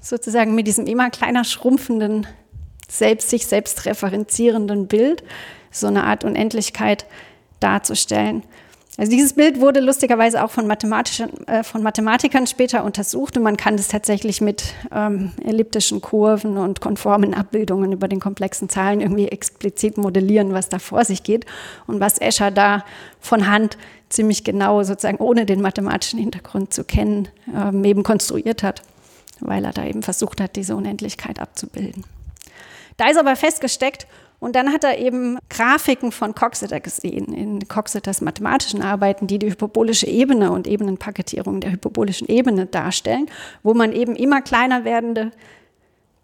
sozusagen 0.00 0.56
mit 0.56 0.66
diesem 0.66 0.88
immer 0.88 1.08
kleiner 1.08 1.44
schrumpfenden, 1.44 2.26
selbst 2.88 3.30
sich 3.30 3.46
selbst 3.46 3.86
referenzierenden 3.86 4.88
Bild 4.88 5.22
so 5.70 5.86
eine 5.86 6.02
Art 6.02 6.24
Unendlichkeit 6.24 7.06
darzustellen. 7.60 8.42
Also 8.98 9.12
dieses 9.12 9.34
Bild 9.34 9.60
wurde 9.60 9.78
lustigerweise 9.78 10.42
auch 10.42 10.50
von, 10.50 10.68
äh, 10.68 11.62
von 11.62 11.82
Mathematikern 11.84 12.48
später 12.48 12.82
untersucht 12.82 13.36
und 13.36 13.44
man 13.44 13.56
kann 13.56 13.76
das 13.76 13.86
tatsächlich 13.86 14.40
mit 14.40 14.74
ähm, 14.92 15.30
elliptischen 15.44 16.00
Kurven 16.00 16.56
und 16.56 16.80
konformen 16.80 17.32
Abbildungen 17.32 17.92
über 17.92 18.08
den 18.08 18.18
komplexen 18.18 18.68
Zahlen 18.68 19.00
irgendwie 19.00 19.28
explizit 19.28 19.98
modellieren, 19.98 20.52
was 20.52 20.68
da 20.68 20.80
vor 20.80 21.04
sich 21.04 21.22
geht 21.22 21.46
und 21.86 22.00
was 22.00 22.20
Escher 22.20 22.50
da 22.50 22.84
von 23.20 23.48
Hand 23.48 23.78
ziemlich 24.08 24.42
genau 24.42 24.82
sozusagen 24.82 25.18
ohne 25.18 25.46
den 25.46 25.62
mathematischen 25.62 26.18
Hintergrund 26.18 26.74
zu 26.74 26.82
kennen 26.82 27.28
ähm, 27.54 27.84
eben 27.84 28.02
konstruiert 28.02 28.64
hat, 28.64 28.82
weil 29.38 29.64
er 29.64 29.72
da 29.72 29.84
eben 29.84 30.02
versucht 30.02 30.40
hat, 30.40 30.56
diese 30.56 30.74
Unendlichkeit 30.74 31.38
abzubilden. 31.38 32.02
Da 32.96 33.08
ist 33.08 33.16
aber 33.16 33.36
festgesteckt, 33.36 34.08
und 34.40 34.54
dann 34.54 34.72
hat 34.72 34.84
er 34.84 34.98
eben 34.98 35.38
Grafiken 35.48 36.12
von 36.12 36.34
Coxeter 36.34 36.80
gesehen, 36.80 37.32
in 37.34 37.66
Coxeters 37.66 38.20
mathematischen 38.20 38.82
Arbeiten, 38.82 39.26
die 39.26 39.38
die 39.38 39.50
hyperbolische 39.50 40.06
Ebene 40.06 40.52
und 40.52 40.66
Ebenenpaketierung 40.66 41.60
der 41.60 41.72
hyperbolischen 41.72 42.28
Ebene 42.28 42.66
darstellen, 42.66 43.26
wo 43.62 43.74
man 43.74 43.92
eben 43.92 44.14
immer 44.14 44.40
kleiner 44.40 44.84
werdende 44.84 45.32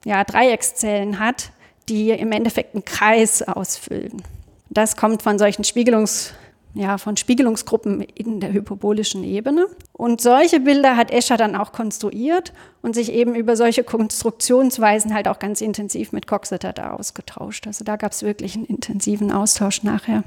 ja, 0.05 0.23
Dreieckszellen 0.23 1.19
hat, 1.19 1.51
die 1.89 2.11
im 2.11 2.31
Endeffekt 2.31 2.75
einen 2.75 2.85
Kreis 2.85 3.43
ausfüllen. 3.43 4.23
Das 4.71 4.97
kommt 4.97 5.23
von 5.23 5.39
solchen 5.39 5.65
Spiegelungs- 5.65 6.33
ja, 6.75 6.99
von 6.99 7.17
Spiegelungsgruppen 7.17 8.01
in 8.01 8.41
der 8.41 8.53
hyperbolischen 8.53 9.23
Ebene. 9.23 9.67
Und 9.93 10.21
solche 10.21 10.59
Bilder 10.61 10.97
hat 10.97 11.13
Escher 11.13 11.37
dann 11.37 11.55
auch 11.55 11.71
konstruiert 11.71 12.53
und 12.83 12.95
sich 12.95 13.13
eben 13.13 13.37
über 13.37 13.57
solche 13.57 13.85
Konstruktionsweisen 13.85 15.15
halt 15.15 15.29
auch 15.29 15.39
ganz 15.39 15.61
intensiv 15.61 16.13
mit 16.13 16.27
Coxeter 16.27 16.73
da 16.73 16.95
ausgetauscht. 16.95 17.69
Also 17.69 17.85
da 17.85 17.97
gab 17.97 18.11
es 18.11 18.23
wirklich 18.23 18.57
einen 18.57 18.65
intensiven 18.65 19.31
Austausch 19.31 19.85
nachher. 19.85 20.25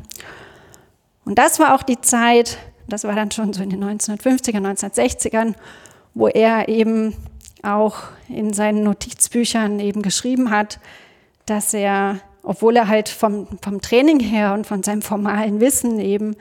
Und 1.26 1.38
das 1.38 1.60
war 1.60 1.76
auch 1.76 1.84
die 1.84 2.00
Zeit, 2.00 2.58
das 2.88 3.04
war 3.04 3.14
dann 3.14 3.32
schon 3.32 3.52
so 3.52 3.62
in 3.62 3.70
den 3.70 3.84
1950er, 3.84 4.62
1960ern, 4.62 5.54
wo 6.14 6.30
er 6.30 6.70
eben 6.70 7.14
auch 7.62 8.04
in 8.30 8.54
seinen 8.54 8.84
Notizbüchern 8.84 9.82
eben 9.82 10.02
geschrieben 10.02 10.50
hat, 10.50 10.80
dass 11.46 11.74
er 11.74 12.22
obwohl 12.48 12.78
er 12.78 12.88
halt 12.88 13.10
vom, 13.10 13.48
vom 13.62 13.82
Training 13.82 14.22
her 14.22 14.54
und 14.54 14.66
von 14.66 14.82
seinem 14.82 15.02
formalen 15.02 15.60
Wissen 15.60 16.00
eben 16.00 16.36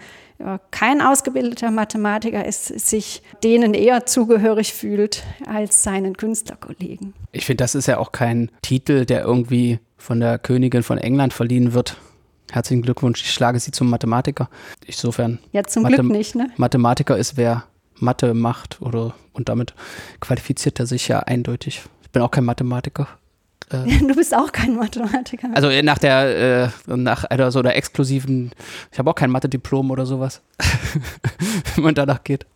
kein 0.70 1.00
ausgebildeter 1.00 1.70
Mathematiker 1.70 2.44
ist, 2.44 2.66
sich 2.66 3.22
denen 3.42 3.74
eher 3.74 4.06
zugehörig 4.06 4.74
fühlt 4.74 5.24
als 5.46 5.82
seinen 5.82 6.16
Künstlerkollegen. 6.16 7.14
Ich 7.32 7.46
finde, 7.46 7.64
das 7.64 7.74
ist 7.74 7.86
ja 7.86 7.98
auch 7.98 8.12
kein 8.12 8.50
Titel, 8.62 9.06
der 9.06 9.22
irgendwie 9.22 9.80
von 9.96 10.20
der 10.20 10.38
Königin 10.38 10.82
von 10.82 10.98
England 10.98 11.32
verliehen 11.32 11.72
wird. 11.72 11.96
Herzlichen 12.52 12.82
Glückwunsch, 12.82 13.22
ich 13.22 13.32
schlage 13.32 13.58
Sie 13.58 13.72
zum 13.72 13.88
Mathematiker. 13.88 14.48
Insofern. 14.86 15.38
Ja, 15.52 15.64
zum 15.64 15.84
Mathe 15.84 15.96
Glück 15.96 16.12
nicht, 16.12 16.34
ne? 16.36 16.50
Mathematiker 16.56 17.16
ist, 17.16 17.36
wer 17.36 17.64
Mathe 17.94 18.34
macht 18.34 18.80
oder 18.82 19.14
und 19.32 19.48
damit 19.48 19.74
qualifiziert 20.20 20.78
er 20.78 20.86
sich 20.86 21.08
ja 21.08 21.20
eindeutig. 21.20 21.82
Ich 22.02 22.10
bin 22.10 22.22
auch 22.22 22.30
kein 22.30 22.44
Mathematiker. 22.44 23.08
Äh, 23.70 23.98
du 24.06 24.14
bist 24.14 24.34
auch 24.34 24.52
kein 24.52 24.76
Mathematiker. 24.76 25.48
Also 25.54 25.70
nach 25.82 25.98
der, 25.98 26.72
äh, 26.86 26.96
nach 26.96 27.24
einer 27.24 27.50
so 27.50 27.58
einer 27.60 27.74
exklusiven, 27.74 28.52
ich 28.92 28.98
habe 28.98 29.10
auch 29.10 29.14
kein 29.14 29.30
Mathe-Diplom 29.30 29.90
oder 29.90 30.06
sowas, 30.06 30.42
wenn 31.74 31.84
man 31.84 31.94
danach 31.94 32.22
geht. 32.24 32.46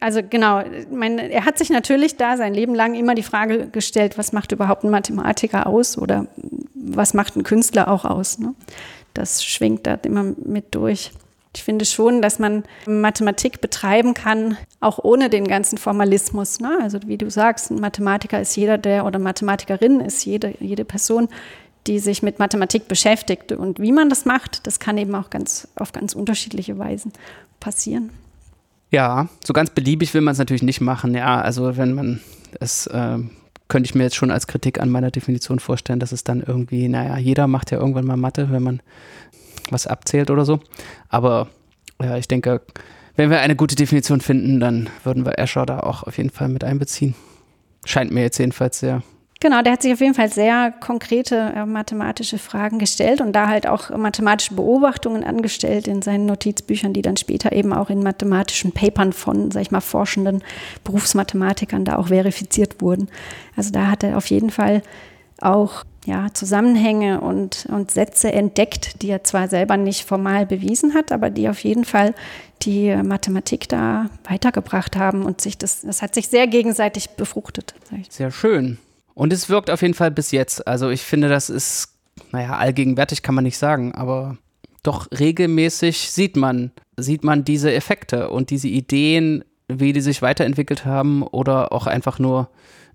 Also 0.00 0.20
genau, 0.28 0.62
mein, 0.90 1.18
er 1.18 1.44
hat 1.44 1.58
sich 1.58 1.70
natürlich 1.70 2.16
da 2.16 2.36
sein 2.36 2.52
Leben 2.52 2.74
lang 2.74 2.94
immer 2.94 3.14
die 3.14 3.22
Frage 3.22 3.68
gestellt, 3.68 4.18
was 4.18 4.32
macht 4.32 4.50
überhaupt 4.50 4.82
ein 4.82 4.90
Mathematiker 4.90 5.66
aus 5.68 5.96
oder 5.96 6.26
was 6.74 7.14
macht 7.14 7.36
ein 7.36 7.44
Künstler 7.44 7.88
auch 7.88 8.04
aus. 8.04 8.38
Ne? 8.38 8.54
Das 9.14 9.44
schwingt 9.44 9.86
da 9.86 9.94
immer 10.02 10.24
mit 10.44 10.74
durch. 10.74 11.12
Ich 11.56 11.64
finde 11.64 11.86
schon, 11.86 12.20
dass 12.20 12.38
man 12.38 12.64
Mathematik 12.86 13.62
betreiben 13.62 14.12
kann, 14.12 14.58
auch 14.80 14.98
ohne 15.02 15.30
den 15.30 15.48
ganzen 15.48 15.78
Formalismus. 15.78 16.60
Ne? 16.60 16.78
Also 16.82 16.98
wie 17.06 17.16
du 17.16 17.30
sagst, 17.30 17.70
ein 17.70 17.80
Mathematiker 17.80 18.38
ist 18.38 18.54
jeder, 18.56 18.76
der 18.76 19.06
oder 19.06 19.18
Mathematikerin 19.18 20.00
ist 20.00 20.24
jede, 20.26 20.54
jede 20.60 20.84
Person, 20.84 21.28
die 21.86 21.98
sich 21.98 22.22
mit 22.22 22.38
Mathematik 22.38 22.88
beschäftigt. 22.88 23.52
Und 23.52 23.80
wie 23.80 23.92
man 23.92 24.10
das 24.10 24.26
macht, 24.26 24.66
das 24.66 24.80
kann 24.80 24.98
eben 24.98 25.14
auch 25.14 25.30
ganz 25.30 25.66
auf 25.76 25.92
ganz 25.92 26.12
unterschiedliche 26.12 26.78
Weisen 26.78 27.12
passieren. 27.58 28.10
Ja, 28.90 29.28
so 29.42 29.54
ganz 29.54 29.70
beliebig 29.70 30.12
will 30.12 30.20
man 30.20 30.32
es 30.32 30.38
natürlich 30.38 30.62
nicht 30.62 30.82
machen. 30.82 31.14
Ja, 31.14 31.40
also 31.40 31.78
wenn 31.78 31.94
man 31.94 32.20
es 32.60 32.86
äh, 32.88 33.18
könnte 33.68 33.88
ich 33.88 33.94
mir 33.94 34.04
jetzt 34.04 34.16
schon 34.16 34.30
als 34.30 34.46
Kritik 34.46 34.80
an 34.80 34.90
meiner 34.90 35.10
Definition 35.10 35.58
vorstellen, 35.58 35.98
dass 35.98 36.12
es 36.12 36.24
dann 36.24 36.40
irgendwie, 36.40 36.88
naja, 36.88 37.18
jeder 37.18 37.46
macht 37.48 37.70
ja 37.72 37.78
irgendwann 37.78 38.06
mal 38.06 38.16
Mathe, 38.16 38.50
wenn 38.50 38.62
man 38.62 38.80
was 39.70 39.86
abzählt 39.86 40.30
oder 40.30 40.44
so. 40.44 40.60
Aber 41.08 41.48
ja, 42.00 42.16
ich 42.16 42.28
denke, 42.28 42.62
wenn 43.16 43.30
wir 43.30 43.40
eine 43.40 43.56
gute 43.56 43.76
Definition 43.76 44.20
finden, 44.20 44.60
dann 44.60 44.90
würden 45.04 45.24
wir 45.24 45.38
Escher 45.38 45.66
da 45.66 45.80
auch 45.80 46.02
auf 46.02 46.18
jeden 46.18 46.30
Fall 46.30 46.48
mit 46.48 46.64
einbeziehen. 46.64 47.14
Scheint 47.84 48.12
mir 48.12 48.22
jetzt 48.22 48.38
jedenfalls 48.38 48.78
sehr. 48.78 49.02
Genau, 49.40 49.60
der 49.60 49.74
hat 49.74 49.82
sich 49.82 49.92
auf 49.92 50.00
jeden 50.00 50.14
Fall 50.14 50.32
sehr 50.32 50.72
konkrete 50.80 51.52
äh, 51.54 51.66
mathematische 51.66 52.38
Fragen 52.38 52.78
gestellt 52.78 53.20
und 53.20 53.32
da 53.32 53.48
halt 53.48 53.66
auch 53.66 53.90
mathematische 53.90 54.54
Beobachtungen 54.54 55.24
angestellt 55.24 55.88
in 55.88 56.00
seinen 56.00 56.24
Notizbüchern, 56.24 56.94
die 56.94 57.02
dann 57.02 57.18
später 57.18 57.52
eben 57.52 57.74
auch 57.74 57.90
in 57.90 58.02
mathematischen 58.02 58.72
Papern 58.72 59.12
von, 59.12 59.50
sag 59.50 59.60
ich 59.60 59.70
mal, 59.70 59.82
forschenden 59.82 60.42
Berufsmathematikern 60.84 61.84
da 61.84 61.96
auch 61.96 62.08
verifiziert 62.08 62.80
wurden. 62.80 63.08
Also 63.56 63.72
da 63.72 63.90
hat 63.90 64.04
er 64.04 64.16
auf 64.16 64.26
jeden 64.30 64.50
Fall 64.50 64.82
auch 65.40 65.84
ja, 66.06 66.32
Zusammenhänge 66.32 67.20
und, 67.20 67.66
und 67.68 67.90
Sätze 67.90 68.32
entdeckt, 68.32 69.02
die 69.02 69.10
er 69.10 69.24
zwar 69.24 69.48
selber 69.48 69.76
nicht 69.76 70.04
formal 70.04 70.46
bewiesen 70.46 70.94
hat, 70.94 71.10
aber 71.10 71.30
die 71.30 71.48
auf 71.48 71.58
jeden 71.64 71.84
Fall 71.84 72.14
die 72.62 72.94
Mathematik 72.94 73.68
da 73.68 74.08
weitergebracht 74.24 74.96
haben 74.96 75.24
und 75.24 75.40
sich 75.40 75.58
das, 75.58 75.82
das 75.82 76.02
hat 76.02 76.14
sich 76.14 76.28
sehr 76.28 76.46
gegenseitig 76.46 77.10
befruchtet. 77.10 77.74
Sehr 78.08 78.30
schön. 78.30 78.78
Und 79.14 79.32
es 79.32 79.48
wirkt 79.48 79.68
auf 79.68 79.82
jeden 79.82 79.94
Fall 79.94 80.10
bis 80.10 80.30
jetzt. 80.30 80.66
Also 80.66 80.90
ich 80.90 81.02
finde, 81.02 81.28
das 81.28 81.50
ist, 81.50 81.88
naja, 82.30 82.56
allgegenwärtig 82.56 83.22
kann 83.22 83.34
man 83.34 83.44
nicht 83.44 83.58
sagen, 83.58 83.92
aber 83.94 84.38
doch 84.84 85.08
regelmäßig 85.10 86.10
sieht 86.12 86.36
man, 86.36 86.70
sieht 86.96 87.24
man 87.24 87.44
diese 87.44 87.74
Effekte 87.74 88.30
und 88.30 88.50
diese 88.50 88.68
Ideen, 88.68 89.44
wie 89.68 89.92
die 89.92 90.00
sich 90.00 90.22
weiterentwickelt 90.22 90.84
haben 90.84 91.24
oder 91.24 91.72
auch 91.72 91.88
einfach 91.88 92.20
nur 92.20 92.48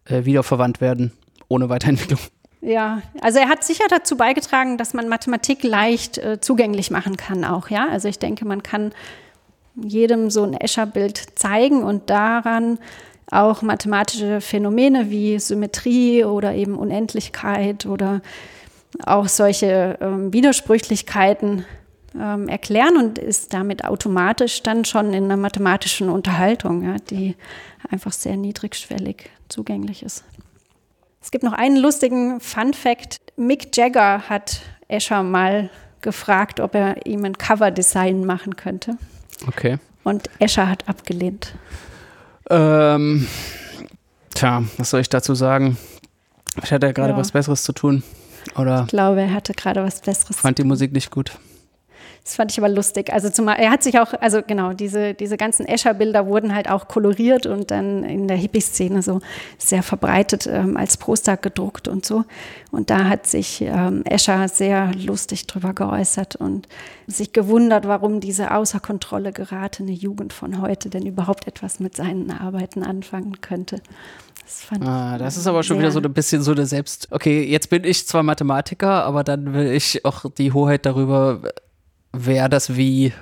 äh, 0.05 0.23
wiederverwandt 0.23 0.79
werden 0.79 1.11
ohne 1.49 1.67
Weiterentwicklung. 1.67 2.19
Ja, 2.61 3.01
also 3.21 3.39
er 3.39 3.49
hat 3.49 3.63
sicher 3.63 3.85
dazu 3.89 4.15
beigetragen, 4.15 4.77
dass 4.77 4.93
man 4.93 5.09
Mathematik 5.09 5.63
leicht 5.63 6.19
äh, 6.19 6.39
zugänglich 6.39 6.91
machen 6.91 7.17
kann 7.17 7.43
auch, 7.43 7.69
ja. 7.69 7.87
Also 7.89 8.07
ich 8.07 8.19
denke, 8.19 8.45
man 8.45 8.61
kann 8.61 8.91
jedem 9.75 10.29
so 10.29 10.43
ein 10.43 10.53
Escher-Bild 10.53 11.39
zeigen 11.39 11.83
und 11.83 12.09
daran 12.09 12.77
auch 13.31 13.61
mathematische 13.61 14.41
Phänomene 14.41 15.09
wie 15.09 15.39
Symmetrie 15.39 16.23
oder 16.23 16.53
eben 16.53 16.77
Unendlichkeit 16.77 17.85
oder 17.85 18.21
auch 19.05 19.27
solche 19.27 19.97
ähm, 20.01 20.33
Widersprüchlichkeiten 20.33 21.65
ähm, 22.19 22.47
erklären 22.49 22.97
und 22.97 23.17
ist 23.17 23.53
damit 23.53 23.85
automatisch 23.85 24.61
dann 24.61 24.85
schon 24.85 25.13
in 25.13 25.23
einer 25.23 25.37
mathematischen 25.37 26.09
Unterhaltung, 26.09 26.83
ja, 26.83 26.97
die 27.09 27.35
einfach 27.89 28.11
sehr 28.11 28.35
niedrigschwellig 28.35 29.29
zugänglich 29.47 30.03
ist. 30.03 30.25
Es 31.21 31.31
gibt 31.31 31.43
noch 31.43 31.53
einen 31.53 31.77
lustigen 31.77 32.39
Fun 32.39 32.73
Fact. 32.73 33.17
Mick 33.37 33.75
Jagger 33.75 34.23
hat 34.29 34.61
Escher 34.87 35.23
mal 35.23 35.69
gefragt, 36.01 36.59
ob 36.59 36.73
er 36.75 37.05
ihm 37.05 37.23
ein 37.25 37.37
Coverdesign 37.37 38.25
machen 38.25 38.55
könnte. 38.55 38.97
Okay. 39.47 39.77
Und 40.03 40.29
Escher 40.39 40.67
hat 40.67 40.87
abgelehnt. 40.89 41.53
Ähm, 42.49 43.27
tja, 44.33 44.63
was 44.77 44.89
soll 44.89 45.01
ich 45.01 45.09
dazu 45.09 45.35
sagen? 45.35 45.77
Ich 46.63 46.71
hatte 46.73 46.87
ja 46.87 46.91
gerade 46.91 47.11
Ja. 47.13 47.17
was 47.17 47.31
Besseres 47.31 47.63
zu 47.63 47.71
tun. 47.71 48.03
Oder 48.57 48.81
Ich 48.81 48.87
glaube, 48.87 49.21
er 49.21 49.33
hatte 49.33 49.53
gerade 49.53 49.83
was 49.83 50.01
Besseres. 50.01 50.37
fand 50.37 50.57
die 50.57 50.63
Musik 50.63 50.91
nicht 50.91 51.11
gut. 51.11 51.31
Das 52.23 52.35
fand 52.35 52.51
ich 52.51 52.59
aber 52.59 52.69
lustig. 52.69 53.11
Also 53.11 53.31
zumal 53.31 53.57
er 53.57 53.71
hat 53.71 53.81
sich 53.81 53.99
auch, 53.99 54.13
also 54.21 54.41
genau, 54.45 54.73
diese, 54.73 55.15
diese 55.15 55.37
ganzen 55.37 55.65
Escher-Bilder 55.65 56.27
wurden 56.27 56.53
halt 56.53 56.69
auch 56.69 56.87
koloriert 56.87 57.47
und 57.47 57.71
dann 57.71 58.03
in 58.03 58.27
der 58.27 58.37
Hippie-Szene 58.37 59.01
so 59.01 59.21
sehr 59.57 59.81
verbreitet 59.81 60.45
ähm, 60.45 60.77
als 60.77 60.97
Poster 60.97 61.35
gedruckt 61.35 61.87
und 61.87 62.05
so. 62.05 62.23
Und 62.71 62.91
da 62.91 63.05
hat 63.05 63.25
sich 63.25 63.61
ähm, 63.61 64.03
Escher 64.05 64.47
sehr 64.47 64.91
lustig 64.93 65.47
drüber 65.47 65.73
geäußert 65.73 66.35
und 66.35 66.67
sich 67.07 67.33
gewundert, 67.33 67.87
warum 67.87 68.19
diese 68.19 68.53
außer 68.53 68.79
Kontrolle 68.79 69.31
geratene 69.31 69.91
Jugend 69.91 70.31
von 70.31 70.61
heute 70.61 70.89
denn 70.89 71.07
überhaupt 71.07 71.47
etwas 71.47 71.79
mit 71.79 71.95
seinen 71.95 72.29
Arbeiten 72.29 72.83
anfangen 72.83 73.41
könnte. 73.41 73.81
Das, 74.43 74.61
fand 74.61 74.85
Ah, 74.85 75.17
das 75.17 75.37
ist 75.37 75.47
aber 75.47 75.63
schon 75.63 75.79
wieder 75.79 75.91
so 75.91 75.99
ein 75.99 76.13
bisschen 76.13 76.43
so 76.43 76.51
eine 76.51 76.67
Selbst. 76.67 77.07
Okay, 77.09 77.43
jetzt 77.43 77.71
bin 77.71 77.83
ich 77.83 78.05
zwar 78.07 78.21
Mathematiker, 78.21 79.05
aber 79.05 79.23
dann 79.23 79.53
will 79.53 79.71
ich 79.71 80.05
auch 80.05 80.25
die 80.29 80.51
Hoheit 80.51 80.85
darüber, 80.85 81.41
wer 82.13 82.49
das 82.49 82.75
wie 82.75 83.13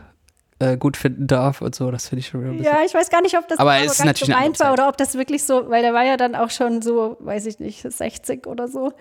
äh, 0.60 0.78
gut 0.78 0.98
finden 0.98 1.28
darf 1.28 1.62
und 1.62 1.74
so. 1.74 1.90
Das 1.92 2.10
finde 2.10 2.20
ich 2.20 2.28
schon 2.28 2.42
wieder 2.42 2.52
ein 2.52 2.58
bisschen. 2.58 2.74
Ja, 2.74 2.82
ich 2.86 2.94
weiß 2.94 3.10
gar 3.10 3.22
nicht, 3.22 3.38
ob 3.38 3.48
das 3.48 3.60
Aber 3.60 3.78
so 3.80 3.86
es 3.86 3.92
ist 3.94 4.06
natürlich 4.06 4.36
gemeint 4.36 4.60
war 4.60 4.74
oder 4.74 4.90
ob 4.90 4.98
das 4.98 5.16
wirklich 5.16 5.44
so, 5.44 5.70
weil 5.70 5.82
der 5.82 5.94
war 5.94 6.04
ja 6.04 6.18
dann 6.18 6.36
auch 6.36 6.50
schon 6.50 6.82
so, 6.82 7.18
weiß 7.20 7.46
ich 7.46 7.60
nicht, 7.60 7.82
60 7.82 8.46
oder 8.46 8.68
so. 8.68 8.94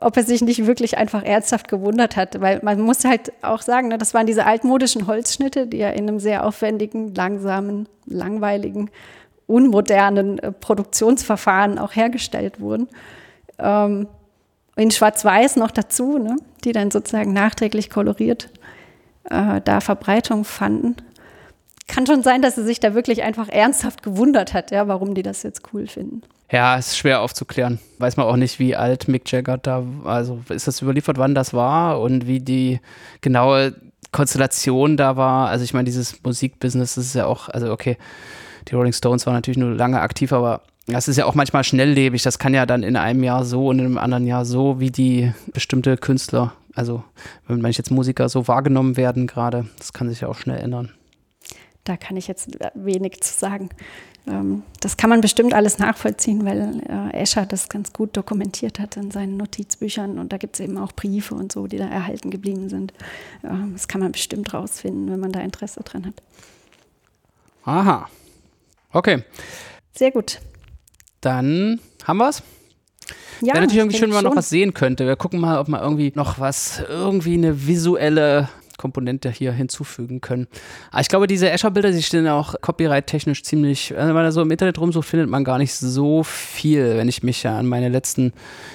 Ob 0.00 0.16
er 0.16 0.22
sich 0.22 0.40
nicht 0.40 0.66
wirklich 0.66 0.96
einfach 0.96 1.22
ernsthaft 1.22 1.68
gewundert 1.68 2.16
hat, 2.16 2.40
weil 2.40 2.60
man 2.62 2.80
muss 2.80 3.04
halt 3.04 3.32
auch 3.42 3.60
sagen, 3.60 3.88
ne, 3.88 3.98
das 3.98 4.14
waren 4.14 4.26
diese 4.26 4.46
altmodischen 4.46 5.06
Holzschnitte, 5.06 5.66
die 5.66 5.78
ja 5.78 5.90
in 5.90 6.08
einem 6.08 6.18
sehr 6.18 6.46
aufwendigen, 6.46 7.14
langsamen, 7.14 7.88
langweiligen, 8.06 8.90
unmodernen 9.46 10.38
äh, 10.38 10.50
Produktionsverfahren 10.50 11.78
auch 11.78 11.94
hergestellt 11.94 12.58
wurden. 12.58 12.88
Ähm, 13.58 14.08
in 14.76 14.90
Schwarz-Weiß 14.90 15.56
noch 15.56 15.70
dazu, 15.70 16.16
ne, 16.16 16.36
die 16.64 16.72
dann 16.72 16.90
sozusagen 16.90 17.34
nachträglich 17.34 17.90
koloriert 17.90 18.48
äh, 19.30 19.60
da 19.64 19.80
Verbreitung 19.80 20.44
fanden 20.44 20.96
kann 21.92 22.06
schon 22.06 22.22
sein, 22.22 22.42
dass 22.42 22.54
sie 22.54 22.64
sich 22.64 22.80
da 22.80 22.94
wirklich 22.94 23.22
einfach 23.22 23.48
ernsthaft 23.48 24.02
gewundert 24.02 24.54
hat, 24.54 24.70
ja, 24.70 24.88
warum 24.88 25.14
die 25.14 25.22
das 25.22 25.42
jetzt 25.42 25.62
cool 25.72 25.86
finden. 25.86 26.22
Ja, 26.50 26.76
ist 26.76 26.96
schwer 26.96 27.20
aufzuklären. 27.20 27.78
Weiß 27.98 28.16
man 28.16 28.26
auch 28.26 28.36
nicht, 28.36 28.58
wie 28.58 28.76
alt 28.76 29.08
Mick 29.08 29.30
Jagger 29.30 29.58
da, 29.58 29.84
also 30.04 30.40
ist 30.48 30.66
das 30.66 30.82
überliefert, 30.82 31.18
wann 31.18 31.34
das 31.34 31.54
war 31.54 32.00
und 32.00 32.26
wie 32.26 32.40
die 32.40 32.80
genaue 33.20 33.74
Konstellation 34.10 34.96
da 34.96 35.16
war. 35.16 35.48
Also 35.48 35.64
ich 35.64 35.74
meine, 35.74 35.84
dieses 35.84 36.22
Musikbusiness, 36.22 36.96
ist 36.96 37.14
ja 37.14 37.26
auch, 37.26 37.48
also 37.48 37.72
okay, 37.72 37.96
die 38.68 38.74
Rolling 38.74 38.92
Stones 38.92 39.26
waren 39.26 39.34
natürlich 39.34 39.58
nur 39.58 39.74
lange 39.74 40.00
aktiv, 40.00 40.32
aber 40.32 40.62
das 40.86 41.08
ist 41.08 41.16
ja 41.16 41.26
auch 41.26 41.34
manchmal 41.34 41.64
schnelllebig. 41.64 42.22
Das 42.22 42.38
kann 42.38 42.54
ja 42.54 42.66
dann 42.66 42.82
in 42.82 42.96
einem 42.96 43.22
Jahr 43.22 43.44
so 43.44 43.68
und 43.68 43.78
in 43.78 43.86
einem 43.86 43.98
anderen 43.98 44.26
Jahr 44.26 44.44
so, 44.44 44.80
wie 44.80 44.90
die 44.90 45.32
bestimmte 45.52 45.96
Künstler, 45.96 46.52
also 46.74 47.04
wenn 47.46 47.60
manche 47.60 47.78
jetzt 47.78 47.90
Musiker 47.90 48.28
so 48.28 48.48
wahrgenommen 48.48 48.96
werden 48.96 49.26
gerade, 49.26 49.68
das 49.78 49.92
kann 49.92 50.08
sich 50.08 50.20
ja 50.20 50.28
auch 50.28 50.36
schnell 50.36 50.58
ändern. 50.58 50.92
Da 51.84 51.96
kann 51.96 52.16
ich 52.16 52.28
jetzt 52.28 52.56
wenig 52.74 53.20
zu 53.22 53.32
sagen. 53.32 53.70
Ähm, 54.26 54.62
das 54.80 54.96
kann 54.96 55.10
man 55.10 55.20
bestimmt 55.20 55.52
alles 55.52 55.78
nachvollziehen, 55.78 56.44
weil 56.44 56.80
äh, 56.88 57.16
Escher 57.16 57.44
das 57.44 57.68
ganz 57.68 57.92
gut 57.92 58.16
dokumentiert 58.16 58.78
hat 58.78 58.96
in 58.96 59.10
seinen 59.10 59.36
Notizbüchern 59.36 60.18
und 60.18 60.32
da 60.32 60.38
gibt 60.38 60.54
es 60.54 60.60
eben 60.60 60.78
auch 60.78 60.92
Briefe 60.92 61.34
und 61.34 61.50
so, 61.50 61.66
die 61.66 61.78
da 61.78 61.88
erhalten 61.88 62.30
geblieben 62.30 62.68
sind. 62.68 62.92
Ähm, 63.42 63.72
das 63.72 63.88
kann 63.88 64.00
man 64.00 64.12
bestimmt 64.12 64.54
rausfinden, 64.54 65.10
wenn 65.10 65.18
man 65.18 65.32
da 65.32 65.40
Interesse 65.40 65.80
dran 65.82 66.06
hat. 66.06 66.14
Aha. 67.64 68.08
Okay, 68.92 69.24
Sehr 69.92 70.10
gut. 70.10 70.40
dann 71.20 71.80
haben 72.04 72.18
wir's. 72.18 72.42
Ja, 73.40 73.54
Wäre 73.54 73.62
natürlich 73.62 73.78
irgendwie 73.78 73.98
schön, 73.98 74.08
wenn 74.10 74.16
man 74.16 74.24
noch 74.24 74.36
was 74.36 74.48
sehen 74.50 74.74
könnte. 74.74 75.06
Wir 75.06 75.16
gucken 75.16 75.40
mal, 75.40 75.58
ob 75.58 75.68
man 75.68 75.80
irgendwie 75.80 76.12
noch 76.14 76.38
was, 76.38 76.82
irgendwie 76.88 77.34
eine 77.34 77.66
visuelle 77.66 78.48
Komponente 78.78 79.30
hier 79.30 79.52
hinzufügen 79.52 80.20
können. 80.20 80.48
Aber 80.90 81.00
ich 81.00 81.08
glaube, 81.08 81.26
diese 81.28 81.48
Escher-Bilder, 81.48 81.92
die 81.92 82.02
stehen 82.02 82.24
ja 82.24 82.34
auch 82.34 82.54
copyright-technisch 82.60 83.44
ziemlich, 83.44 83.94
also 83.94 84.08
wenn 84.08 84.14
man 84.14 84.24
da 84.24 84.32
so 84.32 84.42
im 84.42 84.50
Internet 84.50 84.78
rumsucht, 84.78 85.08
findet 85.08 85.28
man 85.30 85.44
gar 85.44 85.58
nicht 85.58 85.72
so 85.74 86.24
viel, 86.24 86.96
wenn 86.96 87.08
ich 87.08 87.22
mich 87.22 87.44
ja 87.44 87.56
an 87.56 87.66
meine 87.66 87.88
letzten 87.88 88.32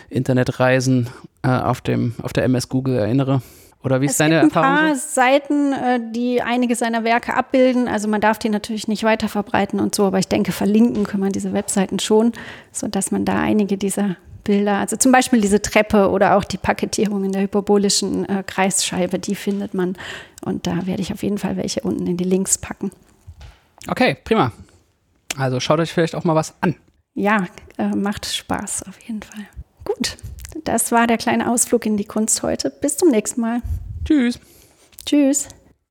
Internetreisen 0.10 1.10
äh, 1.44 1.50
auf, 1.50 1.82
dem, 1.82 2.16
auf 2.22 2.32
der 2.34 2.46
MS 2.46 2.70
Google 2.70 2.96
erinnere. 2.96 3.42
Oder 3.84 4.02
wie 4.02 4.06
ist 4.06 4.14
Es 4.14 4.18
deine 4.18 4.42
gibt 4.42 4.56
ein 4.56 4.64
Erfahrung? 4.64 4.88
paar 4.88 4.96
So? 4.96 5.22
Seiten, 5.22 5.74
äh, 5.74 6.00
die 6.12 6.42
einige 6.42 6.76
seiner 6.76 7.04
Werke 7.04 7.36
abbilden. 7.36 7.88
Also 7.88 8.08
man 8.08 8.22
darf 8.22 8.40
die 8.40 8.50
natürlich 8.50 8.88
nicht 8.88 9.04
weiter 9.04 9.30
verbreiten 9.30 9.80
und 9.80 9.94
so, 9.94 10.06
aber 10.06 10.20
ich 10.20 10.28
denke, 10.28 10.52
verlinken 10.52 11.06
kann 11.06 11.20
man 11.20 11.32
diese 11.32 11.54
Webseiten 11.54 12.00
schon, 12.00 12.32
sodass 12.72 13.12
man 13.12 13.24
da 13.24 13.40
einige 13.40 13.78
dieser 13.78 14.16
Bilder, 14.48 14.78
also 14.78 14.96
zum 14.96 15.12
Beispiel 15.12 15.42
diese 15.42 15.62
Treppe 15.62 16.10
oder 16.10 16.38
auch 16.38 16.46
die 16.46 16.58
Paketierung 16.58 17.26
in 17.26 17.34
der 17.34 17.42
hyperbolischen 17.42 18.28
äh, 18.30 18.44
Kreisscheibe, 18.48 19.20
die 19.20 19.36
findet 19.36 19.74
man. 19.74 19.98
Und 20.46 20.68
da 20.68 20.88
werde 20.88 21.02
ich 21.02 21.12
auf 21.12 21.22
jeden 21.22 21.38
Fall 21.38 21.58
welche 21.58 21.82
unten 21.82 22.08
in 22.08 22.16
die 22.16 22.24
Links 22.24 22.58
packen. 22.58 22.92
Okay, 23.90 24.16
prima. 24.24 24.54
Also 25.38 25.60
schaut 25.60 25.82
euch 25.82 25.92
vielleicht 25.92 26.16
auch 26.16 26.24
mal 26.24 26.34
was 26.34 26.56
an. 26.62 26.76
Ja, 27.14 27.48
äh, 27.78 27.90
macht 27.90 28.26
Spaß 28.26 28.84
auf 28.88 28.98
jeden 29.02 29.22
Fall. 29.22 29.46
Gut, 29.84 30.16
das 30.64 30.94
war 30.94 31.08
der 31.08 31.18
kleine 31.18 31.52
Ausflug 31.52 31.86
in 31.86 31.98
die 31.98 32.06
Kunst 32.06 32.42
heute. 32.42 32.70
Bis 32.70 32.96
zum 32.96 33.10
nächsten 33.10 33.42
Mal. 33.42 33.62
Tschüss. 34.06 34.40
Tschüss. 35.06 35.50